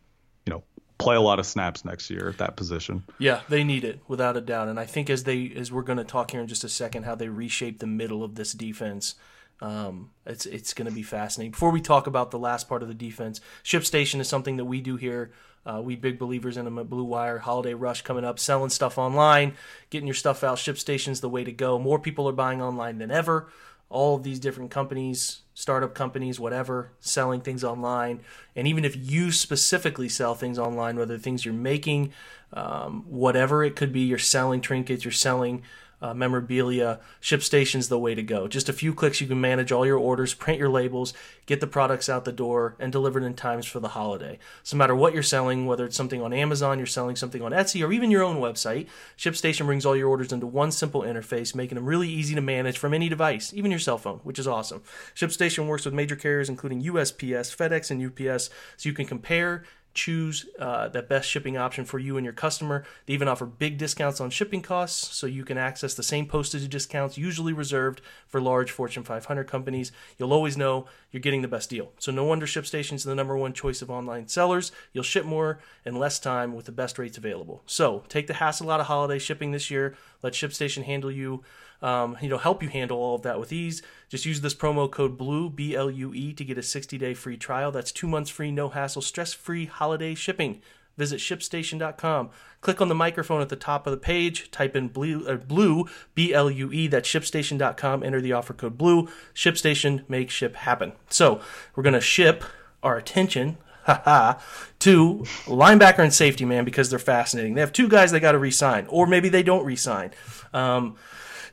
[0.44, 0.64] you know,
[0.98, 3.04] play a lot of snaps next year at that position.
[3.18, 4.66] Yeah, they need it without a doubt.
[4.66, 7.04] And I think as they as we're going to talk here in just a second,
[7.04, 9.14] how they reshape the middle of this defense
[9.61, 11.52] um, it's it's going to be fascinating.
[11.52, 14.80] Before we talk about the last part of the defense, ShipStation is something that we
[14.80, 15.32] do here.
[15.66, 17.38] Uh, we big believers in them at Blue Wire.
[17.38, 19.55] Holiday rush coming up, selling stuff online,
[19.90, 20.59] getting your stuff out.
[20.59, 21.78] ShipStation's the way to go.
[21.78, 23.48] More people are buying online than ever.
[23.88, 28.20] All of these different companies, startup companies, whatever, selling things online.
[28.57, 32.12] And even if you specifically sell things online, whether things you're making,
[32.52, 35.62] um, whatever it could be, you're selling trinkets, you're selling
[36.05, 38.46] uh, memorabilia, ShipStation's the way to go.
[38.46, 41.14] Just a few clicks, you can manage all your orders, print your labels,
[41.46, 44.38] get the products out the door, and delivered in times for the holiday.
[44.62, 47.52] So, no matter what you're selling, whether it's something on Amazon, you're selling something on
[47.52, 48.86] Etsy, or even your own website,
[49.16, 52.76] ShipStation brings all your orders into one simple interface, making them really easy to manage
[52.76, 54.82] from any device, even your cell phone, which is awesome.
[55.14, 59.64] ShipStation works with major carriers including USPS, FedEx, and UPS, so you can compare
[59.95, 62.84] choose uh, the best shipping option for you and your customer.
[63.07, 66.68] They even offer big discounts on shipping costs, so you can access the same postage
[66.68, 69.92] discounts usually reserved for large Fortune 500 companies.
[70.18, 71.92] You'll always know you're getting the best deal.
[71.99, 74.72] So no wonder ShipStation is the number one choice of online sellers.
[74.92, 77.62] You'll ship more in less time with the best rates available.
[77.66, 79.97] So take the hassle out of holiday shipping this year.
[80.22, 81.45] Let ShipStation handle you
[81.85, 83.82] um, you know, help you handle all of that with ease.
[84.09, 87.12] Just use this promo code BLUE, B L U E, to get a 60 day
[87.12, 87.70] free trial.
[87.70, 90.62] That's two months free, no hassle, stress free holiday shipping.
[90.97, 92.30] Visit shipstation.com.
[92.62, 94.51] Click on the microphone at the top of the page.
[94.51, 96.87] Type in blue, uh, blue B L U E.
[96.87, 98.03] That's shipstation.com.
[98.03, 99.09] Enter the offer code BLUE.
[99.35, 100.93] ShipStation, make ship happen.
[101.11, 101.43] So
[101.76, 102.45] we're going to ship
[102.82, 107.55] our attention to linebacker and safety man because they're fascinating.
[107.55, 110.12] They have two guys they got to resign, or maybe they don't resign.
[110.55, 110.97] Um,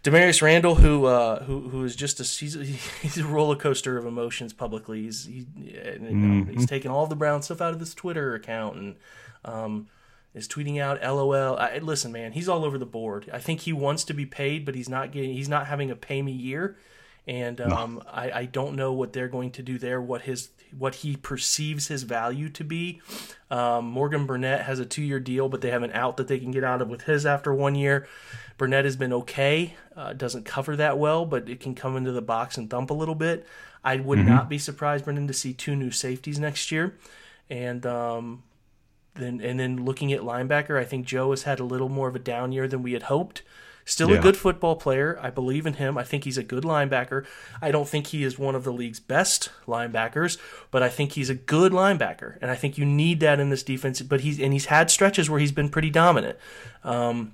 [0.04, 2.56] Damarious Randall, who uh, who who is just a he's,
[3.02, 5.04] he's a roller coaster of emotions publicly.
[5.04, 6.52] He's he, you know, mm-hmm.
[6.52, 8.95] he's taking all the Brown stuff out of his Twitter account and
[9.45, 9.88] um,
[10.34, 11.56] is tweeting out LOL.
[11.56, 13.30] I, listen, man, he's all over the board.
[13.32, 15.34] I think he wants to be paid, but he's not getting.
[15.34, 16.78] He's not having a pay me year,
[17.28, 18.11] and um, no.
[18.11, 20.01] I, I, don't know what they're going to do there.
[20.01, 23.01] What his what he perceives his value to be.
[23.49, 26.39] Um, Morgan Burnett has a two year deal, but they have an out that they
[26.39, 28.07] can get out of with his after one year.
[28.57, 29.76] Burnett has been okay.
[29.95, 32.93] Uh, doesn't cover that well, but it can come into the box and thump a
[32.93, 33.45] little bit.
[33.84, 34.30] I would mm-hmm.
[34.30, 36.95] not be surprised, Brendan, to see two new safeties next year,
[37.49, 38.43] and um,
[39.15, 42.15] then and then looking at linebacker, I think Joe has had a little more of
[42.15, 43.41] a down year than we had hoped.
[43.92, 44.20] Still yeah.
[44.20, 45.20] a good football player.
[45.22, 45.98] I believe in him.
[45.98, 47.26] I think he's a good linebacker.
[47.62, 50.38] I don't think he is one of the league's best linebackers,
[50.72, 53.64] but I think he's a good linebacker, and I think you need that in this
[53.64, 54.02] defense.
[54.02, 56.38] But he's and he's had stretches where he's been pretty dominant.
[56.86, 57.34] Um,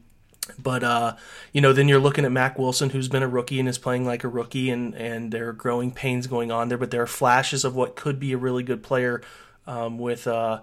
[0.58, 1.16] but uh,
[1.54, 4.08] you know, then you're looking at Mack Wilson, who's been a rookie and is playing
[4.08, 6.78] like a rookie, and and there are growing pains going on there.
[6.80, 9.22] But there are flashes of what could be a really good player
[9.68, 10.26] um, with.
[10.26, 10.62] Uh,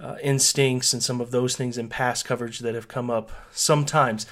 [0.00, 4.26] uh, instincts and some of those things in pass coverage that have come up sometimes.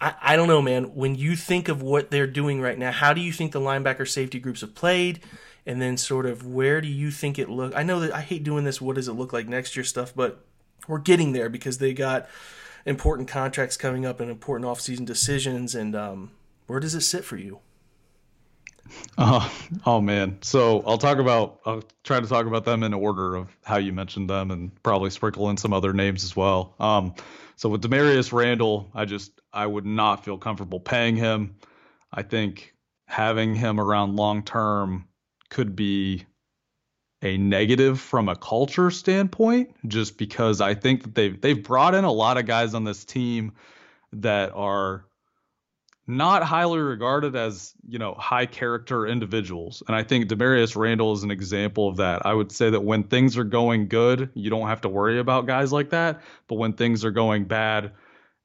[0.00, 0.94] I, I don't know, man.
[0.94, 4.08] When you think of what they're doing right now, how do you think the linebacker
[4.08, 5.20] safety groups have played?
[5.64, 7.74] And then sort of where do you think it look?
[7.74, 8.80] I know that I hate doing this.
[8.80, 10.44] What does it look like next year stuff, but
[10.86, 12.28] we're getting there because they got
[12.84, 15.74] important contracts coming up and important offseason decisions.
[15.74, 16.30] And um,
[16.66, 17.58] where does it sit for you?
[19.18, 19.48] Uh,
[19.84, 20.38] oh man.
[20.42, 23.92] So I'll talk about I'll try to talk about them in order of how you
[23.92, 26.74] mentioned them and probably sprinkle in some other names as well.
[26.78, 27.14] Um,
[27.56, 31.56] so with Damarious Randall, I just I would not feel comfortable paying him.
[32.12, 32.74] I think
[33.06, 35.08] having him around long term
[35.48, 36.24] could be
[37.22, 42.04] a negative from a culture standpoint, just because I think that they've they've brought in
[42.04, 43.52] a lot of guys on this team
[44.12, 45.06] that are
[46.06, 49.82] not highly regarded as you know high character individuals.
[49.86, 52.24] And i think damarious randall is an example of that.
[52.24, 55.46] I would say that when things are going good you don't have to worry about
[55.46, 56.22] guys like that.
[56.46, 57.92] But when things are going bad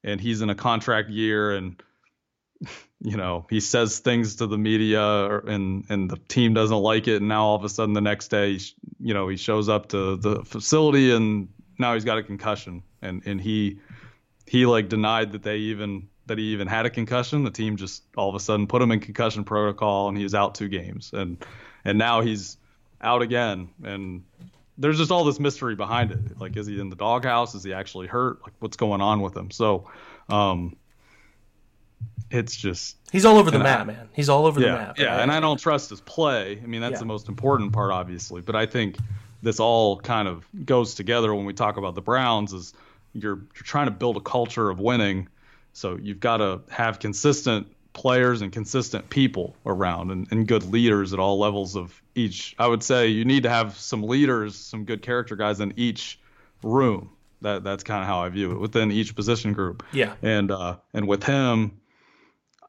[0.02, 1.80] and he's in a contract year and
[3.00, 7.16] you know he says things to the media and and the team doesn't like it.
[7.16, 8.58] And now all of a sudden the next day
[8.98, 11.48] you know he shows up to the facility and
[11.78, 12.82] now he's got a concussion.
[13.00, 13.78] And and he
[14.46, 17.44] he like denied that they even that he even had a concussion.
[17.44, 20.34] The team just all of a sudden put him in concussion protocol, and he was
[20.34, 21.44] out two games, and
[21.84, 22.56] and now he's
[23.00, 23.70] out again.
[23.82, 24.24] And
[24.78, 26.40] there's just all this mystery behind it.
[26.40, 27.54] Like, is he in the doghouse?
[27.54, 28.42] Is he actually hurt?
[28.42, 29.50] Like, what's going on with him?
[29.50, 29.90] So,
[30.28, 30.76] um,
[32.30, 34.08] it's just he's all over the map, I, man.
[34.12, 34.98] He's all over yeah, the map.
[34.98, 36.58] Yeah, and I don't trust his play.
[36.62, 36.98] I mean, that's yeah.
[37.00, 38.40] the most important part, obviously.
[38.40, 38.96] But I think
[39.42, 42.52] this all kind of goes together when we talk about the Browns.
[42.52, 42.72] Is
[43.12, 45.28] you're you're trying to build a culture of winning
[45.72, 51.12] so you've got to have consistent players and consistent people around and, and good leaders
[51.12, 52.54] at all levels of each.
[52.58, 56.18] I would say you need to have some leaders, some good character guys in each
[56.62, 57.10] room.
[57.42, 59.82] That that's kind of how I view it within each position group.
[59.92, 60.14] Yeah.
[60.22, 61.80] And uh, and with him,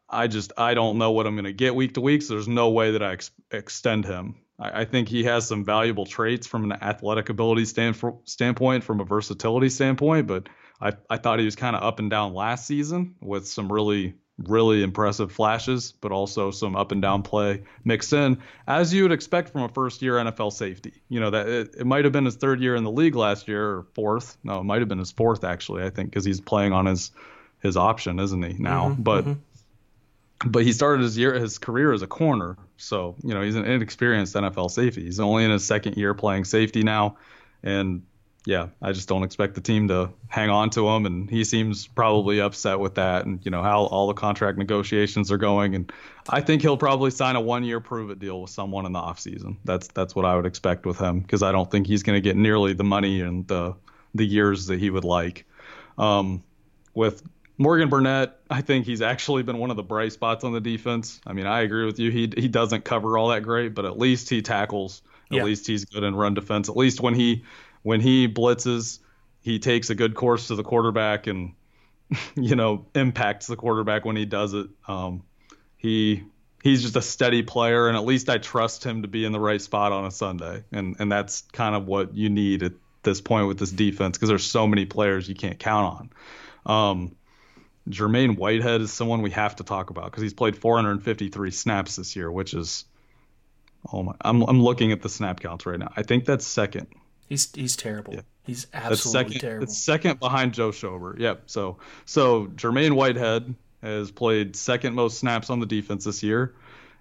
[0.10, 2.24] I just I don't know what I'm going to get week to week.
[2.24, 4.36] So there's no way that I ex- extend him.
[4.60, 8.84] I, I, think he has some valuable traits from an athletic ability stand for, standpoint,
[8.84, 10.50] from a versatility standpoint, but
[10.84, 14.16] I, I thought he was kind of up and down last season with some really
[14.38, 19.12] really impressive flashes, but also some up and down play mixed in, as you would
[19.12, 21.02] expect from a first year NFL safety.
[21.08, 23.48] You know, that it, it might have been his third year in the league last
[23.48, 24.38] year or fourth.
[24.44, 27.12] No, it might have been his fourth actually, I think, because he's playing on his
[27.62, 28.90] his option, isn't he now?
[28.90, 30.50] Mm-hmm, but mm-hmm.
[30.50, 32.58] but he started his year his career as a corner.
[32.78, 35.04] So, you know, he's an inexperienced NFL safety.
[35.04, 37.18] He's only in his second year playing safety now.
[37.62, 38.02] And
[38.46, 41.88] yeah, I just don't expect the team to hang on to him, and he seems
[41.88, 45.92] probably upset with that, and you know how all the contract negotiations are going, and
[46.30, 49.58] I think he'll probably sign a one-year prove-it deal with someone in the offseason.
[49.64, 52.22] That's that's what I would expect with him because I don't think he's going to
[52.22, 53.76] get nearly the money and the
[54.14, 55.46] the years that he would like.
[55.98, 56.44] Um,
[56.94, 57.24] with
[57.58, 61.22] Morgan Burnett, I think he's actually been one of the bright spots on the defense.
[61.26, 62.12] I mean, I agree with you.
[62.12, 65.02] He he doesn't cover all that great, but at least he tackles.
[65.32, 65.44] At yeah.
[65.46, 66.68] least he's good in run defense.
[66.68, 67.44] At least when he
[67.84, 69.00] when he blitzes,
[69.42, 71.54] he takes a good course to the quarterback and
[72.36, 74.68] you know impacts the quarterback when he does it.
[74.88, 75.24] Um,
[75.78, 76.24] he
[76.64, 79.40] he's just a steady player, and at least I trust him to be in the
[79.40, 82.74] right spot on a Sunday, and and that's kind of what you need at
[83.04, 86.10] this point with this defense because there's so many players you can't count
[86.66, 86.74] on.
[86.74, 87.16] Um,
[87.90, 92.16] Jermaine Whitehead is someone we have to talk about because he's played 453 snaps this
[92.16, 92.86] year, which is
[93.92, 95.92] oh my, I'm I'm looking at the snap counts right now.
[95.98, 96.88] I think that's second
[97.34, 98.14] He's he's terrible.
[98.14, 98.22] Yeah.
[98.44, 99.64] He's absolutely second, terrible.
[99.64, 101.18] It's second behind Joe Schobert.
[101.18, 101.44] Yep.
[101.48, 106.54] So so Jermaine Whitehead has played second most snaps on the defense this year,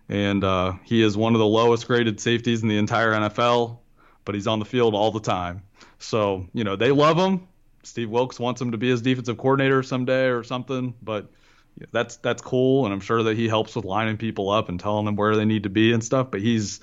[0.09, 3.81] and uh, he is one of the lowest graded safeties in the entire NFL.
[4.25, 5.65] But he's on the field all the time.
[5.99, 7.47] So you know they love him.
[7.83, 10.95] Steve Wilks wants him to be his defensive coordinator someday or something.
[11.03, 11.31] But
[11.91, 15.05] that's that's cool, and I'm sure that he helps with lining people up and telling
[15.05, 16.31] them where they need to be and stuff.
[16.31, 16.81] But he's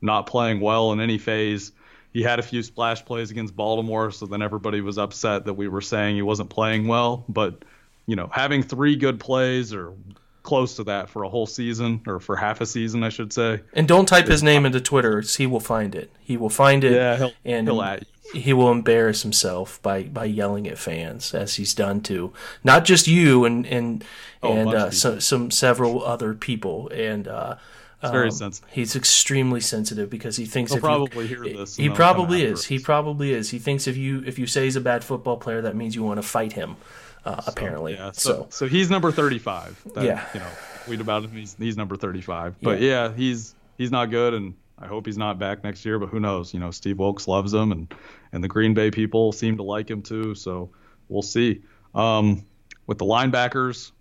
[0.00, 1.72] not playing well in any phase.
[2.12, 5.68] He had a few splash plays against Baltimore, so then everybody was upset that we
[5.68, 7.24] were saying he wasn't playing well.
[7.28, 7.64] But
[8.06, 9.94] you know, having three good plays or
[10.42, 13.60] close to that for a whole season or for half a season, I should say.
[13.72, 16.10] And don't type his name into Twitter; he will find it.
[16.20, 16.92] He will find it.
[16.92, 21.34] Yeah, he'll, and he'll at you he will embarrass himself by, by yelling at fans
[21.34, 22.32] as he's done to
[22.64, 24.04] not just you and and
[24.42, 27.56] oh, and uh, some some several other people and uh,
[28.02, 28.70] it's very um, sensitive.
[28.70, 31.76] He's extremely sensitive because he thinks He'll if probably you, hear this.
[31.76, 32.64] He probably is.
[32.64, 33.50] He probably is.
[33.50, 36.02] He thinks if you if you say he's a bad football player, that means you
[36.02, 36.76] want to fight him.
[37.24, 38.10] Uh, so, apparently, yeah.
[38.10, 39.80] So, so, so he's number thirty-five.
[39.94, 40.46] That, yeah, you know,
[40.86, 41.30] tweet about him.
[41.30, 42.56] He's he's number thirty-five.
[42.60, 43.08] But yeah.
[43.08, 46.00] yeah, he's he's not good, and I hope he's not back next year.
[46.00, 46.52] But who knows?
[46.52, 47.94] You know, Steve Wilks loves him, and
[48.32, 50.34] and the Green Bay people seem to like him too.
[50.34, 50.70] So
[51.08, 51.62] we'll see.
[51.94, 52.44] Um,
[52.88, 53.92] with the linebackers,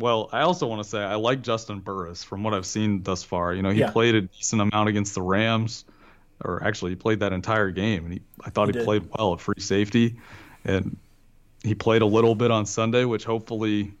[0.00, 3.22] well, I also want to say I like Juston Burris from what I've seen thus
[3.22, 3.54] far.
[3.54, 3.90] You know, he yeah.
[3.90, 5.84] played a decent amount against the Rams,
[6.44, 9.34] or actually he played that entire game, and he I thought he, he played well
[9.34, 10.16] at free safety,
[10.64, 10.96] and
[11.62, 13.94] he played a little bit on Sunday, which hopefully.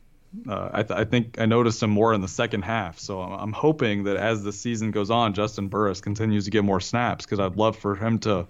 [0.48, 3.32] Uh, I, th- I, think I noticed him more in the second half, so I'm,
[3.32, 7.24] I'm hoping that as the season goes on, Juston Burris continues to get more snaps
[7.24, 8.46] because I'd love for him to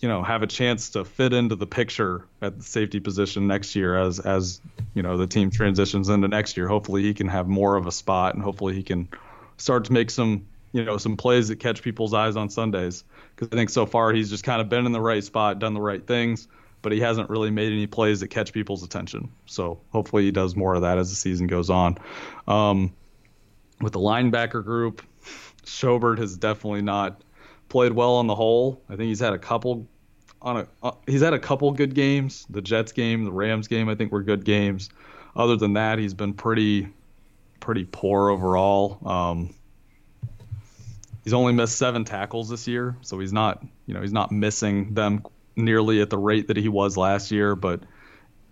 [0.00, 3.76] you know have a chance to fit into the picture at the safety position next
[3.76, 4.60] year as as
[4.94, 6.68] you know the team transitions into next year.
[6.68, 9.08] Hopefully he can have more of a spot and hopefully he can
[9.56, 13.04] start to make some you know some plays that catch people's eyes on Sundays.
[13.34, 15.74] Because I think so far he's just kind of been in the right spot done
[15.74, 16.48] the right things
[16.82, 19.30] but he hasn't really made any plays that catch people's attention.
[19.46, 21.96] So hopefully he does more of that as the season goes on.
[22.46, 22.92] Um,
[23.80, 25.02] with the linebacker group
[25.64, 27.20] Schobert has definitely not
[27.74, 28.80] played well on the whole.
[28.88, 29.88] I think he's had a couple
[30.40, 32.46] on a uh, he's had a couple good games.
[32.48, 34.90] The Jets game, the Rams game, I think were good games.
[35.34, 36.86] Other than that, he's been pretty
[37.58, 39.00] pretty poor overall.
[39.04, 39.54] Um,
[41.24, 44.94] he's only missed seven tackles this year, so he's not you know he's not missing
[44.94, 45.24] them
[45.56, 47.56] nearly at the rate that he was last year.
[47.56, 47.80] But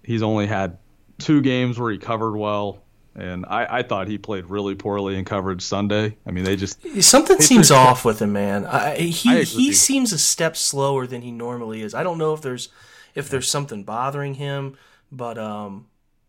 [0.03, 0.79] he's only had
[1.19, 2.83] two games where he covered well
[3.15, 6.17] and I, I thought he played really poorly in coverage Sunday.
[6.27, 8.65] I mean, they just something seems off with him, man.
[8.65, 11.95] I, he I he seems a step slower than he normally is.
[11.95, 12.71] I don't know if there's
[13.15, 14.79] if there's something bothering him,
[15.11, 15.87] but um,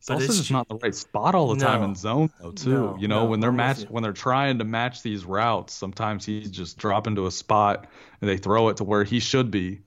[0.07, 2.51] but also it's just not the right spot all the no, time in zone though
[2.51, 2.69] too.
[2.69, 6.25] No, you know, no, when they're match when they're trying to match these routes, sometimes
[6.25, 7.87] he's just dropping to a spot
[8.19, 9.81] and they throw it to where he should be.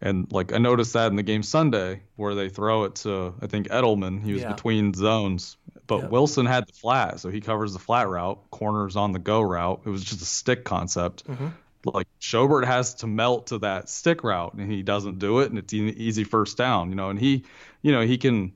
[0.00, 3.46] And like I noticed that in the game Sunday where they throw it to I
[3.46, 4.52] think Edelman, he was yeah.
[4.52, 6.10] between zones but yep.
[6.10, 9.82] Wilson had the flat, so he covers the flat route, corners on the go route.
[9.84, 11.26] It was just a stick concept.
[11.26, 11.48] Mm-hmm.
[11.84, 15.58] Like Schobert has to melt to that stick route, and he doesn't do it, and
[15.58, 17.10] it's an easy first down, you know.
[17.10, 17.44] And he,
[17.82, 18.52] you know, he can.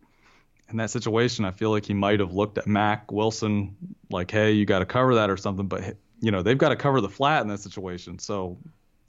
[0.68, 3.76] In that situation, I feel like he might have looked at Mack Wilson
[4.10, 6.76] like, "Hey, you got to cover that or something." But you know, they've got to
[6.76, 8.58] cover the flat in that situation, so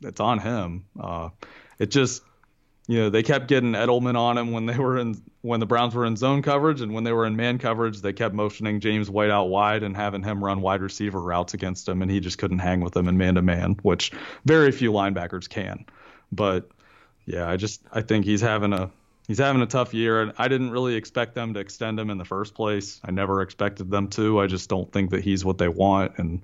[0.01, 0.85] it's on him.
[0.99, 1.29] Uh,
[1.79, 2.21] it just
[2.87, 5.93] you know, they kept getting Edelman on him when they were in when the Browns
[5.93, 9.09] were in zone coverage, and when they were in man coverage, they kept motioning James
[9.09, 12.37] White out wide and having him run wide receiver routes against him, and he just
[12.37, 14.11] couldn't hang with them in man to man, which
[14.45, 15.85] very few linebackers can.
[16.31, 16.69] But
[17.25, 18.89] yeah, I just I think he's having a
[19.27, 22.17] he's having a tough year, and I didn't really expect them to extend him in
[22.17, 23.01] the first place.
[23.03, 24.39] I never expected them to.
[24.39, 26.41] I just don't think that he's what they want, and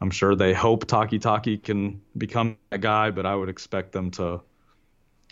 [0.00, 4.40] I'm sure they hope Takitaki can become a guy, but I would expect them to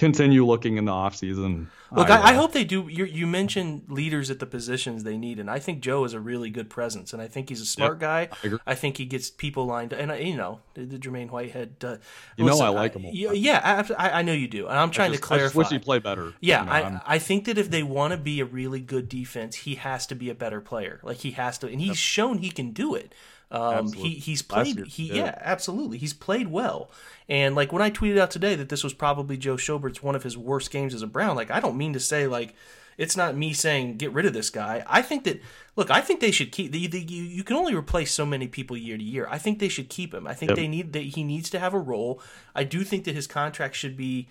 [0.01, 1.67] continue looking in the offseason.
[1.93, 2.89] Look, I, I, hope they do.
[2.89, 6.21] You, you mentioned leaders at the positions they need, and I think Joe is a
[6.21, 8.29] really good presence, and I think he's a smart yep, guy.
[8.43, 10.01] I, I, think he gets people lined, up.
[10.01, 11.75] and you know, the, the Jermaine Whitehead.
[11.83, 11.97] Uh,
[12.37, 13.05] you listen, know, I like him.
[13.13, 15.59] yeah, I, I, know you do, and I'm trying just, to clarify.
[15.59, 16.33] Wish he played better.
[16.41, 19.09] Yeah, you know, I, I think that if they want to be a really good
[19.09, 21.01] defense, he has to be a better player.
[21.03, 21.97] Like he has to, and he's yep.
[21.97, 23.13] shown he can do it.
[23.51, 24.77] Um, he he's played.
[24.77, 25.15] Year, he yeah.
[25.17, 25.39] yeah.
[25.41, 25.99] absolutely.
[25.99, 26.91] He's played well.
[27.29, 30.23] And like when I tweeted out today that this was probably Joe Schobert's one of
[30.23, 32.55] his worst games as a Brown, like I don't mean to say like
[32.97, 34.85] it's not me saying get rid of this guy.
[34.87, 35.41] I think that
[35.75, 38.47] look, I think they should keep the, the you, you can only replace so many
[38.47, 39.27] people year to year.
[39.31, 40.27] I think they should keep him.
[40.27, 40.57] I think yep.
[40.57, 42.23] they need that he needs to have a role.
[42.55, 44.29] I do think that his contract should be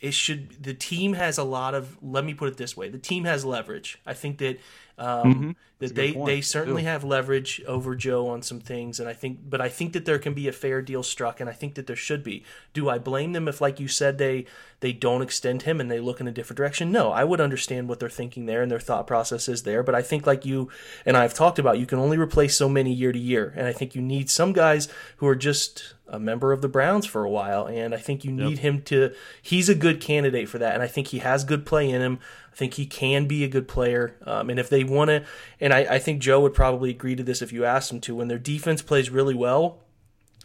[0.00, 2.98] it should the team has a lot of let me put it this way the
[2.98, 4.58] team has leverage i think that
[4.98, 5.50] um, mm-hmm.
[5.78, 9.60] That they they certainly have leverage over Joe on some things, and I think, but
[9.60, 11.94] I think that there can be a fair deal struck, and I think that there
[11.94, 12.42] should be.
[12.72, 14.44] Do I blame them if, like you said, they
[14.80, 16.90] they don't extend him and they look in a different direction?
[16.90, 19.94] No, I would understand what they're thinking there and their thought process is there, but
[19.94, 20.68] I think, like you
[21.06, 23.72] and I've talked about, you can only replace so many year to year, and I
[23.72, 24.88] think you need some guys
[25.18, 28.32] who are just a member of the Browns for a while, and I think you
[28.32, 28.58] need yep.
[28.58, 29.14] him to.
[29.40, 32.18] He's a good candidate for that, and I think he has good play in him.
[32.52, 34.16] I think he can be a good player.
[34.26, 35.24] Um, and if they want to,
[35.60, 38.14] and I, I think Joe would probably agree to this if you asked him to,
[38.16, 39.82] when their defense plays really well,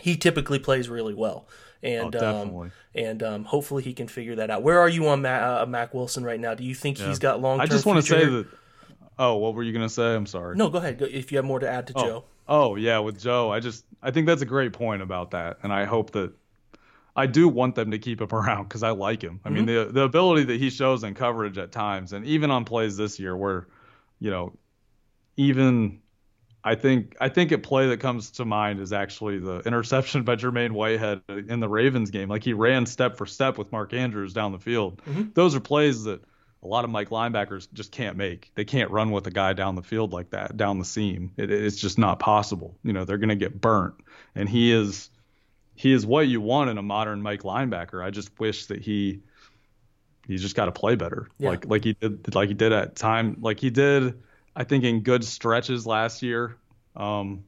[0.01, 1.47] he typically plays really well.
[1.81, 4.63] And Oh, um, and um, hopefully he can figure that out.
[4.63, 6.53] Where are you on Mack, uh, Mack Wilson right now?
[6.53, 7.59] Do you think he's got long?
[7.59, 8.47] I just want to say that.
[9.19, 10.15] Oh, what were you gonna say?
[10.15, 10.55] I'm sorry.
[10.55, 10.97] No, go ahead.
[10.97, 12.01] Go, if you have more to add to Oh.
[12.03, 12.23] Joe.
[12.47, 15.71] Oh yeah, with Joe, I just I think that's a great point about that, and
[15.73, 16.33] I hope that
[17.15, 19.39] I do want them to keep him around because I like him.
[19.43, 19.87] I mean, mm-hmm.
[19.87, 23.19] the the ability that he shows in coverage at times, and even on plays this
[23.19, 23.67] year where,
[24.19, 24.57] you know,
[25.37, 26.01] even
[26.63, 30.35] I think I think a play that comes to mind is actually the interception by
[30.35, 32.29] Jermaine Whitehead in the Ravens game.
[32.29, 35.01] Like he ran step for step with Mark Andrews down the field.
[35.05, 35.31] Mm-hmm.
[35.33, 36.23] Those are plays that
[36.63, 38.51] a lot of Mike linebackers just can't make.
[38.55, 41.33] They can't run with a guy down the field like that, down the seam.
[41.35, 42.77] It, it's just not possible.
[42.83, 43.95] You know, they're going to get burnt.
[44.33, 45.09] And he is
[45.75, 48.03] he is what you want in a modern Mike linebacker.
[48.03, 49.21] I just wish that he
[50.27, 51.27] he's just got to play better.
[51.37, 51.49] Yeah.
[51.49, 54.21] Like like he did like he did at time like he did
[54.55, 56.57] I think in good stretches last year.
[56.95, 57.43] Um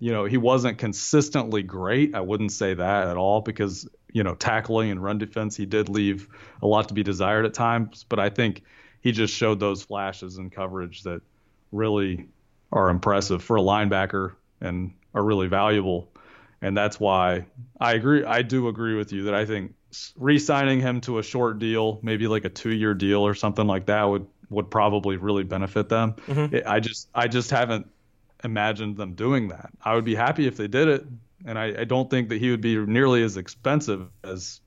[0.00, 2.14] you know, he wasn't consistently great.
[2.14, 5.90] I wouldn't say that at all because, you know, tackling and run defense, he did
[5.90, 6.26] leave
[6.62, 8.06] a lot to be desired at times.
[8.08, 8.62] But I think
[9.02, 11.20] he just showed those flashes in coverage that
[11.70, 12.28] really
[12.72, 16.08] are impressive for a linebacker and are really valuable.
[16.62, 17.46] And that's why
[17.80, 18.24] I agree.
[18.24, 19.74] I do agree with you that I think
[20.16, 24.04] re-signing him to a short deal, maybe like a two-year deal or something like that,
[24.04, 26.16] would would probably really benefit them.
[26.52, 27.86] It- I just I just haven't
[28.42, 29.70] imagined them doing that.
[29.84, 31.06] I would be happy if they did it,
[31.44, 34.60] and I, I don't think that he would be nearly as expensive as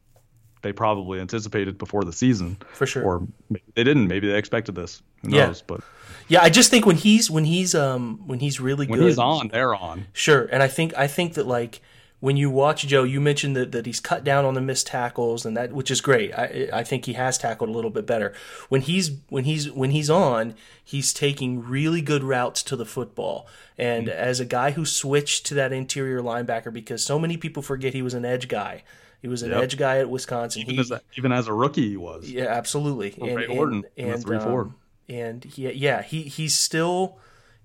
[0.64, 2.58] they probably anticipated before the season.
[2.74, 3.04] For sure.
[3.04, 4.08] Or maybe they didn't.
[4.08, 5.02] Maybe they expected this.
[5.22, 5.46] Who Yeah.
[5.48, 5.62] knows?
[5.62, 5.82] But
[6.28, 8.92] Yeah, I just think when he's when he's um when he's really good.
[8.92, 10.08] when good, he's on, they're on.
[10.14, 11.82] Sure, and I think I think that like
[12.22, 15.46] when you watch Joe, you mentioned that, that he's cut down on the missed tackles
[15.46, 16.34] and that which is great.
[16.34, 18.32] I I think he has tackled a little bit better.
[18.70, 23.46] When he's when he's when he's on, he's taking really good routes to the football.
[23.78, 24.18] And Mm-hmm.
[24.30, 28.02] as a guy who switched to that interior linebacker because so many people forget he
[28.04, 28.84] was an edge guy.
[29.24, 29.64] He was an Yep.
[29.64, 30.62] edge guy at Wisconsin.
[30.64, 32.30] Even He, as a, even as a rookie, he was.
[32.30, 33.16] yeah, absolutely.
[33.18, 34.62] Well, Ray Orton in the 3-4.
[34.62, 34.76] um,
[35.10, 37.18] and he, yeah, he he's still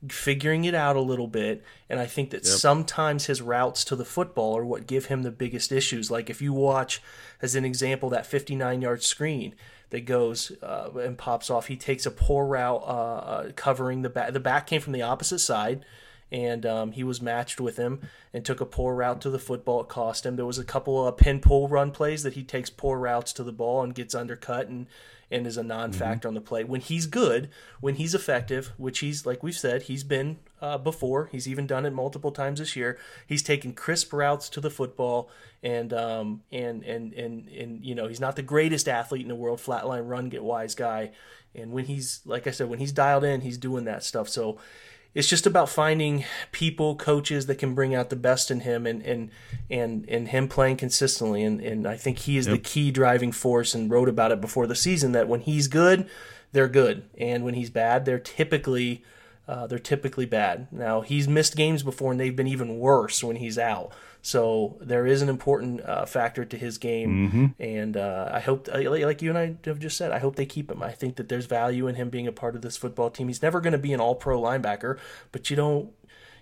[0.09, 4.05] figuring it out a little bit, and I think that sometimes his routes to the
[4.05, 6.11] football are what give him the biggest issues.
[6.11, 7.03] Like if you watch,
[7.43, 9.55] as an example, that 59 yard screen
[9.91, 14.11] that goes uh, and pops off, he takes a poor route uh, uh, covering the
[14.11, 14.33] back.
[14.33, 15.85] The back came from the opposite side.
[16.31, 18.01] And um, he was matched with him
[18.35, 19.81] and took a poor route to the football.
[19.81, 20.37] It cost him.
[20.37, 23.43] There was a couple of pin pull run plays that he takes poor routes to
[23.43, 24.87] the ball and gets undercut and
[25.31, 26.65] and is a non-factor on the play.
[26.65, 27.51] When he's good,
[27.81, 31.29] when he's effective, which he's like we've said, he's been uh, before.
[31.31, 32.99] He's even done it multiple times this year.
[33.27, 35.31] He's taken crisp routes to the football,
[35.63, 39.35] and um, and and and and you know he's not the greatest athlete in the
[39.35, 41.11] world, flatline run get wise guy.
[41.55, 44.29] And when he's like I said, when he's dialed in, he's doing that stuff.
[44.29, 44.59] So
[45.15, 49.03] it's just about finding people, coaches that can bring out the best in him and
[49.03, 49.31] and
[49.71, 51.43] and, and him playing consistently.
[51.43, 54.67] And, and I think he is the key driving force and wrote about it before
[54.67, 56.09] the season that when he's good,
[56.53, 57.05] they're good.
[57.19, 59.05] And when he's bad, they're typically
[59.47, 60.69] uh, they're typically bad.
[60.71, 63.93] Now he's missed games before and they've been even worse when he's out.
[64.21, 69.23] So there is an important uh, factor to his game, and uh, I hope, like
[69.23, 70.83] you and I have just said, I hope they keep him.
[70.83, 73.29] I think that there's value in him being a part of this football team.
[73.29, 74.99] He's never going to be an All-Pro linebacker,
[75.33, 75.91] but you don't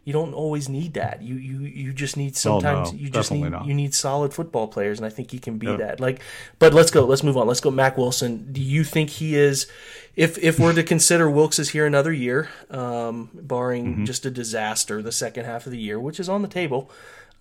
[0.05, 1.21] you don't always need that.
[1.23, 3.67] You you you just need sometimes no, you just need not.
[3.67, 5.79] you need solid football players, and I think he can be Yep.
[5.79, 6.01] that.
[6.01, 6.23] Like,
[6.59, 7.05] but let's go.
[7.05, 7.47] Let's move on.
[7.47, 7.71] Let's go.
[7.71, 8.53] Mack Wilson.
[8.53, 9.67] Do you think he is?
[10.15, 14.05] If if we're to consider Wilks is here another year, um, barring Mm-hmm.
[14.05, 16.91] just a disaster the second half of the year, which is on the table.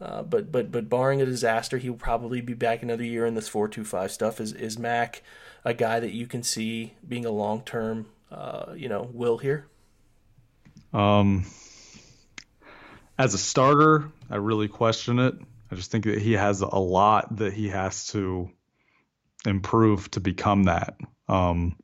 [0.01, 3.47] Uh, but but but barring a disaster, he'll probably be back another year in this
[3.47, 4.41] four two five stuff.
[4.41, 5.23] Is is Mack
[5.63, 9.67] a guy that you can see being a long term, uh, you know, will here?
[10.93, 11.45] Um,
[13.17, 15.35] as a starter, I really question it.
[15.71, 18.49] I just think that he has a lot that he has to
[19.45, 20.97] improve to become that.
[21.27, 21.77] Um,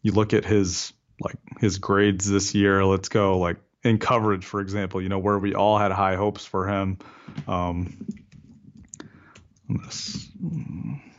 [0.00, 2.84] you look at his like his grades this year.
[2.84, 5.02] Let's go like in coverage, for example.
[5.02, 6.98] You know where we all had high hopes for him.
[7.48, 8.06] Um,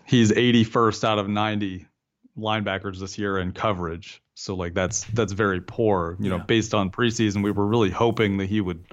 [0.06, 1.86] he's 81st out of 90
[2.38, 4.22] linebackers this year in coverage.
[4.36, 6.18] So like that's that's very poor.
[6.20, 8.86] You know, based on preseason, we were really hoping that he would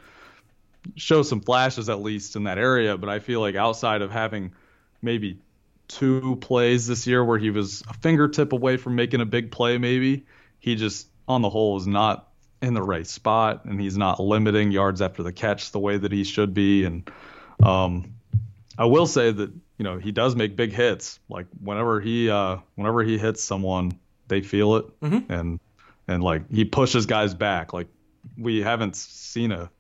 [0.97, 2.99] show some flashes at least in that area.
[2.99, 4.53] But I feel like outside of having
[5.01, 5.39] maybe
[5.89, 9.79] two plays this year where he was a fingertip away from making a big play,
[9.79, 10.27] maybe
[10.59, 12.30] he just on the whole is not
[12.63, 16.13] in the right spot and he's not limiting yards after the catch the way that
[16.13, 16.85] he should be.
[16.85, 17.11] And
[17.63, 18.15] um,
[18.77, 21.19] I will say that you know he does make big hits.
[21.29, 23.93] Like whenever he uh, whenever he hits someone,
[24.29, 25.33] they feel it, mm-hmm.
[25.33, 25.61] and
[26.07, 27.73] and like he pushes guys back.
[27.73, 27.89] Like
[28.37, 29.71] we haven't seen a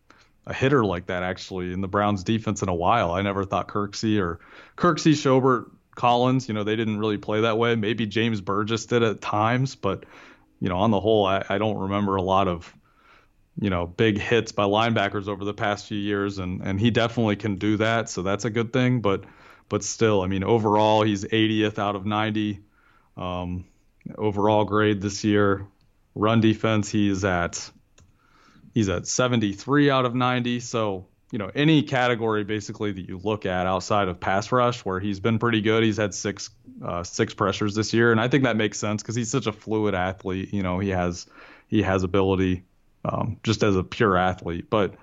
[0.47, 3.13] a hitter like that actually in the Browns defense in a while.
[3.13, 4.41] I never thought Kirksey or
[4.77, 7.77] Kirksey, Schobert, Collins, you know, they didn't really play that way.
[7.77, 10.05] Maybe James Burgess did at times, but
[10.61, 12.73] you know, on the whole, I, I don't remember a lot of
[13.61, 17.37] you know big hits by linebackers over the past few years, and and he definitely
[17.37, 19.01] can do that, so that's a good thing.
[19.01, 19.25] But
[19.69, 22.61] but still, I mean, overall, he's 80th out of 90
[23.17, 23.65] um,
[24.19, 25.67] overall grade this year.
[26.15, 27.71] Run defense, he's at
[28.75, 30.61] he's at 73 out of 90.
[30.61, 35.01] So you know any category basically that you look at outside of pass rush where
[35.01, 36.51] he's been pretty good he's had six
[36.85, 38.11] uh, six pressures this year.
[38.13, 40.91] And i think that makes sense because he's such a fluid athlete you know he
[40.91, 41.27] has
[41.69, 42.65] he has ability
[43.05, 44.69] um, just as a pure athlete.
[44.69, 44.95] But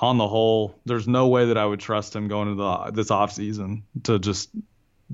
[0.00, 3.08] on the whole there's no way that i would trust him going into the, this
[3.08, 4.50] offseason to just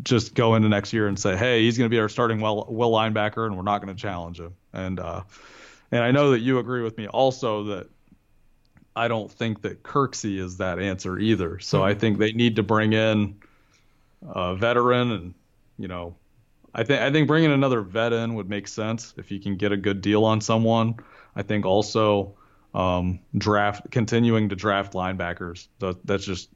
[0.03, 2.67] just go into next year and say hey he's going to be our starting well
[2.69, 4.55] will linebacker and we're not going to challenge him.
[4.73, 5.23] And uh
[5.93, 7.89] and i know that you agree with me also that
[8.97, 11.59] I don't think that Kirksey is that answer either.
[11.59, 11.87] So mm-hmm.
[11.87, 13.37] I think they need to bring in
[14.23, 15.35] a veteran, and
[15.79, 16.15] you know,
[16.75, 19.73] I think I think bringing another vet in would make sense if you can get
[19.73, 20.97] a good deal on someone.
[21.37, 22.35] I think also
[22.75, 25.69] um, draft continuing to draft linebackers.
[25.79, 26.51] That, that's just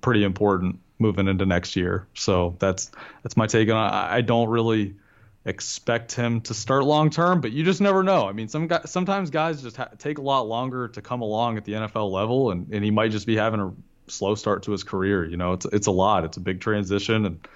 [0.00, 2.06] pretty important moving into next year.
[2.14, 2.90] So that's
[3.22, 3.76] that's my take on.
[3.76, 4.94] I, I don't really
[5.48, 8.28] expect him to start long term, but you just never know.
[8.28, 11.56] I mean, some guys, sometimes guys just ha- take a lot longer to come along
[11.56, 13.72] at the NFL level, and, and he might just be having a
[14.10, 15.24] slow start to his career.
[15.24, 16.24] You know, it's it's a lot.
[16.24, 17.48] It's a big transition, and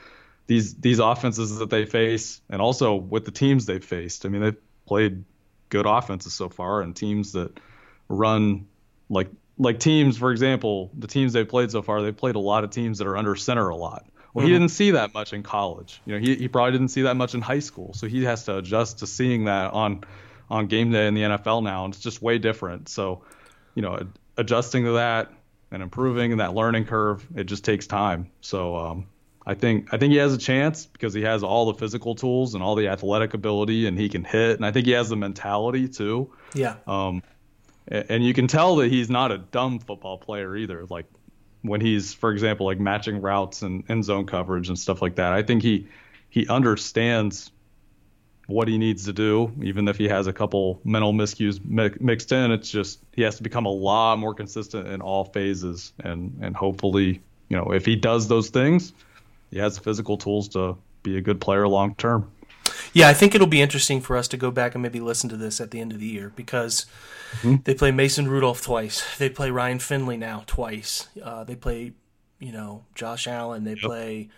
[0.47, 4.25] these these offenses that they face, and also with the teams they've faced.
[4.25, 5.25] I mean, they've played
[5.69, 7.61] good offenses so far, and teams that
[8.09, 8.67] run
[9.11, 9.29] like
[9.59, 12.71] like teams, for example, the teams they've played so far, they've played a lot of
[12.71, 14.07] teams that are under center a lot.
[14.33, 14.53] Well, mm-hmm.
[14.53, 16.01] he didn't see that much in college.
[16.07, 17.93] You know, he, he probably didn't see that much in high school.
[17.95, 20.05] So he has to adjust to seeing that on
[20.51, 22.89] on game day in the NFL now, and it's just way different.
[22.89, 23.23] So,
[23.75, 24.07] you know,
[24.37, 25.33] adjusting to that
[25.71, 28.31] and improving and that learning curve, it just takes time.
[28.43, 29.07] So, um,
[29.47, 32.55] I think I think he has a chance because he has all the physical tools
[32.55, 35.17] and all the athletic ability, and he can hit, and I think he has the
[35.17, 36.33] mentality too.
[36.55, 36.77] Yeah.
[36.87, 37.23] Um,
[37.89, 40.87] and you can tell that he's not a dumb football player either.
[40.89, 41.07] Like
[41.63, 45.33] when he's, for example, like matching routes and end zone coverage and stuff like that.
[45.33, 45.89] I think he
[46.29, 47.51] he understands
[48.47, 51.61] what he needs to do, even if he has a couple mental miscues
[52.01, 52.51] mixed in.
[52.51, 56.57] It's just he has to become a lot more consistent in all phases, and and
[56.57, 58.93] hopefully, you know, if he does those things,
[59.51, 62.31] he has the physical tools to be a good player long term.
[62.93, 65.37] Yeah, I think it'll be interesting for us to go back and maybe listen to
[65.37, 66.87] this at the end of the year because
[67.41, 67.57] mm-hmm.
[67.65, 69.17] they play Mason Rudolph twice.
[69.17, 71.09] They play Ryan Finley now twice.
[71.23, 71.93] Uh, they play,
[72.39, 73.65] you know, Josh Allen.
[73.65, 73.81] They yep.
[73.81, 74.29] play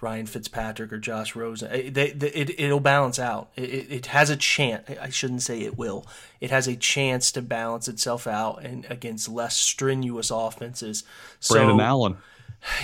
[0.00, 1.70] Ryan Fitzpatrick or Josh Rosen.
[1.70, 3.50] They, they, it, it'll balance out.
[3.54, 4.88] It, it, has a chance.
[5.00, 6.06] I shouldn't say it will.
[6.40, 11.04] It has a chance to balance itself out and against less strenuous offenses.
[11.48, 12.16] Brandon so, Allen.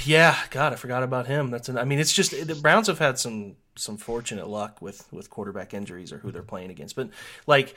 [0.04, 1.50] Yeah, God, I forgot about him.
[1.50, 5.06] That's an, I mean, it's just the Browns have had some some fortunate luck with
[5.12, 7.10] with quarterback injuries or who they're playing against, but
[7.46, 7.74] like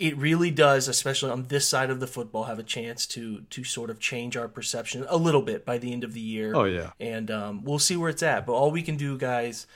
[0.00, 3.62] it really does, especially on this side of the football, have a chance to to
[3.64, 6.54] sort of change our perception a little bit by the end of the year.
[6.54, 8.46] Oh yeah, and um, we'll see where it's at.
[8.46, 9.66] But all we can do, guys,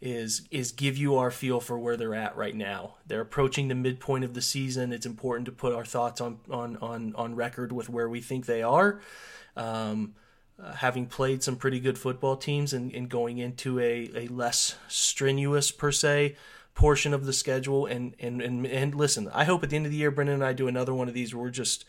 [0.00, 2.96] is is give you our feel for where they're at right now.
[3.06, 4.92] They're approaching the midpoint of the season.
[4.92, 8.46] It's important to put our thoughts on on on on record with where we think
[8.46, 9.00] they are.
[9.56, 10.14] Um,
[10.62, 14.76] uh, having played some pretty good football teams and, and going into a, a less
[14.88, 16.36] strenuous per se
[16.74, 17.86] portion of the schedule.
[17.86, 20.44] And, and and and listen i hope at the end of the year brendan and
[20.44, 21.84] i do another one of these where we're just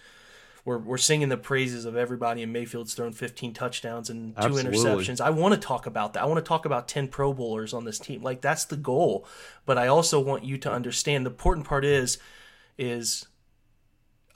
[0.66, 4.78] we're, we're singing the praises of everybody and mayfield's thrown 15 touchdowns and two Absolutely.
[4.78, 5.22] interceptions.
[5.22, 6.22] I want to talk about that.
[6.22, 8.22] I want to talk about 10 pro bowlers on this team.
[8.22, 9.26] Like that's the goal.
[9.66, 12.18] But i also want you to understand the important part is
[12.78, 13.28] is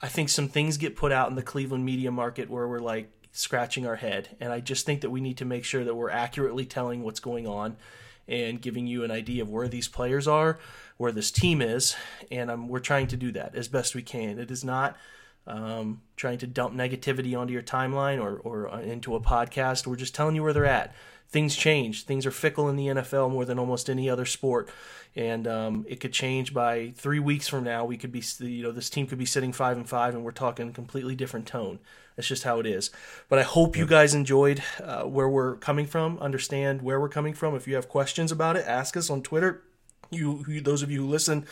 [0.02, 3.10] i think some things get put out in the cleveland media market where we're like
[3.34, 4.30] scratching our head.
[4.40, 7.20] And I just think that we need to make sure that we're accurately telling what's
[7.20, 7.76] going on
[8.28, 10.60] and giving you an idea of where these players are,
[10.98, 11.96] where this team is,
[12.32, 14.40] and um, we're trying to do that as best we can.
[14.40, 14.96] It is not
[15.46, 19.86] um, trying to dump negativity onto your timeline or, or uh, into a podcast.
[19.86, 20.96] We're just telling you where they're at.
[21.28, 22.06] Things change.
[22.06, 24.70] Things are fickle in the NFL more than almost any other sport,
[25.16, 27.84] and um, it could change by three weeks from now.
[27.84, 30.32] We could be, you know, this team could be sitting five and five, and we're
[30.32, 31.80] talking a completely different tone.
[32.16, 32.92] That's just how it is.
[33.30, 37.34] But I hope you guys enjoyed uh, where we're coming from, understand where we're coming
[37.34, 37.56] from.
[37.56, 39.64] If you have questions about it, ask us on Twitter.
[40.12, 41.46] You, you those of you who listen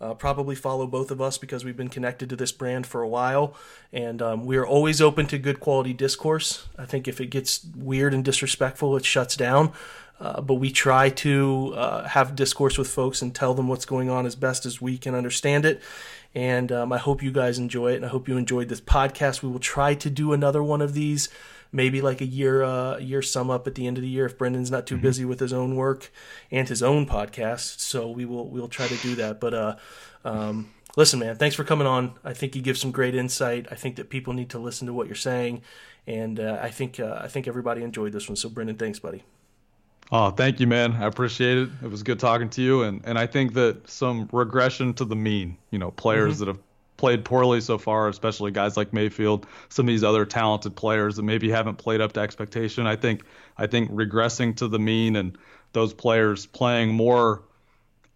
[0.00, 3.08] uh, probably follow both of us because we've been connected to this brand for a
[3.08, 3.54] while.
[3.92, 6.66] And um, we are always open to good quality discourse.
[6.78, 9.72] I think if it gets weird and disrespectful, it shuts down.
[10.20, 14.08] Uh, but we try to uh, have discourse with folks and tell them what's going
[14.08, 15.82] on as best as we can understand it.
[16.34, 19.42] And um, I hope you guys enjoy it, and I hope you enjoyed this podcast.
[19.42, 21.28] We will try to do another one of these,
[21.70, 24.36] maybe like a year, uh, year sum up at the end of the year if
[24.36, 25.02] Brendan's not too mm-hmm.
[25.02, 26.10] busy with his own work
[26.50, 27.80] and his own podcast.
[27.80, 29.40] So we will we'll try to do that.
[29.40, 29.76] But uh,
[30.24, 32.14] um, listen, man, thanks for coming on.
[32.24, 33.68] I think you give some great insight.
[33.70, 35.62] I think that people need to listen to what you're saying,
[36.06, 38.36] and uh, I think uh, I think everybody enjoyed this one.
[38.36, 39.22] So Brendan, thanks, buddy.
[40.12, 40.92] Oh, thank you, man.
[40.92, 41.68] I appreciate it.
[41.82, 45.16] It was good talking to you, and and I think that some regression to the
[45.16, 45.56] mean.
[45.70, 46.40] You know, players mm-hmm.
[46.40, 46.58] that have
[46.96, 51.22] played poorly so far, especially guys like Mayfield, some of these other talented players that
[51.22, 52.86] maybe haven't played up to expectation.
[52.86, 53.22] I think
[53.56, 55.36] I think regressing to the mean and
[55.72, 57.42] those players playing more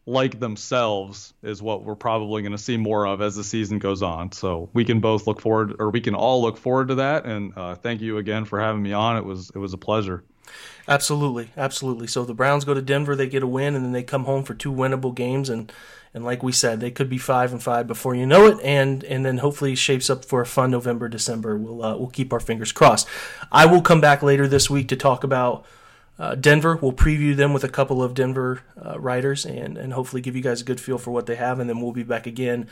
[0.06, 4.02] like themselves is what we're probably going to see more of as the season goes
[4.02, 4.32] on.
[4.32, 7.27] So we can both look forward, or we can all look forward to that.
[7.27, 9.19] And uh, thank you again for having me on.
[9.19, 10.24] It was it was a pleasure.
[10.89, 12.07] Absolutely, absolutely.
[12.07, 14.43] So the Browns go to Denver, they get a win, and then they come home
[14.43, 15.70] for two winnable games, and
[16.15, 19.05] and like we said, they could be five and five before you know it, and
[19.05, 21.59] and then hopefully shapes up for a fun November, December.
[21.59, 23.07] We'll uh, we'll keep our fingers crossed.
[23.53, 25.66] I will come back later this week to talk about.
[26.20, 26.75] Uh, Denver.
[26.75, 30.43] We'll preview them with a couple of Denver uh, writers and, and hopefully give you
[30.43, 31.61] guys a good feel for what they have.
[31.61, 32.66] And then we'll be back again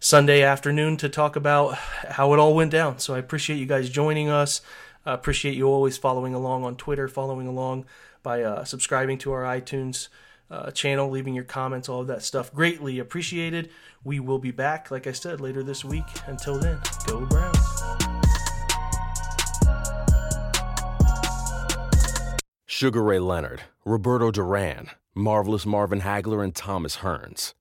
[0.00, 2.98] Sunday afternoon to talk about how it all went down.
[2.98, 4.62] So I appreciate you guys joining us.
[5.08, 7.86] I appreciate you always following along on Twitter, following along
[8.22, 10.08] by uh, subscribing to our iTunes
[10.50, 12.52] uh, channel, leaving your comments, all of that stuff.
[12.52, 13.70] Greatly appreciated.
[14.04, 16.04] We will be back, like I said, later this week.
[16.26, 17.56] Until then, go Browns.
[22.66, 27.54] Sugar Ray Leonard, Roberto Duran, Marvelous Marvin Hagler, and Thomas Hearns.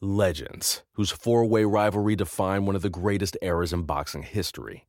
[0.00, 4.88] Legends, whose four way rivalry defined one of the greatest eras in boxing history.